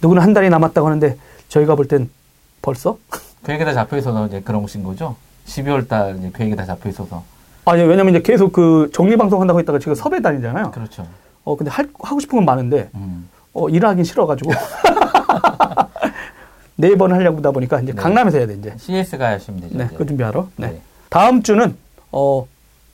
[0.00, 2.08] 누구는 한 달이 남았다고 하는데 저희가 볼 땐
[2.62, 2.96] 벌써
[3.44, 5.16] 계획에 다 잡혀 있어서 이제 그런 것인 거죠.
[5.46, 7.22] 12월 달 이제 계획에 다 잡혀 있어서.
[7.64, 10.70] 아니 왜냐면 이제 계속 그 정리 방송 한다고 했다가 지금 섭외 다니잖아요.
[10.70, 11.06] 그렇죠.
[11.44, 13.28] 어 근데 할, 하고 싶은 건 많은데 음.
[13.52, 14.50] 어 일하긴 싫어가지고
[16.76, 18.00] 네 번 하려고 하다 보니까 이제 네.
[18.00, 18.74] 강남에서 해야 돼 이제.
[18.78, 19.76] CS가 하시면 되죠.
[19.78, 19.96] 네, 이제.
[19.96, 20.48] 그 준비하러.
[20.56, 20.66] 네.
[20.68, 20.80] 네.
[21.10, 21.76] 다음 주는
[22.10, 22.46] 어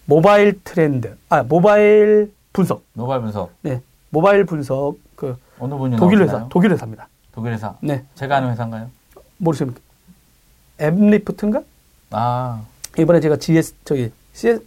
[0.07, 2.83] 모바일 트렌드, 아 모바일 분석.
[2.95, 3.53] 노발 분석.
[3.63, 3.81] 네,
[4.11, 6.49] 모바일 분석 그 어느 분이 독일 회사, 나오시나요?
[6.51, 7.09] 독일 회사입니다.
[7.33, 7.75] 독일 회사.
[7.81, 8.91] 네, 제가 아는 회사인가요?
[9.39, 9.81] 모르십니까?
[10.81, 11.63] 앱리프트인가?
[12.11, 12.63] 아.
[12.99, 14.65] 이번에 제가 GS 저기 CS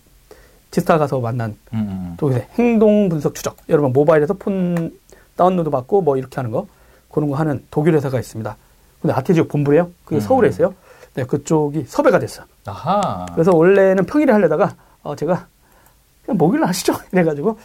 [0.72, 2.14] 지스타 가서 만난 음, 음.
[2.18, 3.58] 독일의 행동 분석 추적.
[3.70, 4.98] 여러분 모바일에서 폰
[5.36, 6.68] 다운로드 받고 뭐 이렇게 하는 거
[7.12, 8.56] 그런 거 하는 독일 회사가 있습니다.
[9.02, 9.90] 근데 아테지오 본부래요.
[10.06, 10.22] 그게 음.
[10.22, 10.74] 서울에 있어요.
[11.16, 12.44] 네, 그쪽이 섭외가 됐어.
[12.66, 13.26] 아하.
[13.34, 15.48] 그래서 원래는 평일에 하려다가 어 제가
[16.26, 16.94] 그냥 목요일 하시죠.
[17.12, 17.58] 이래가지고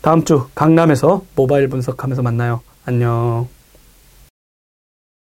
[0.00, 2.60] 다음 주 강남에서 모바일 분석하면서 만나요.
[2.86, 3.46] 안녕.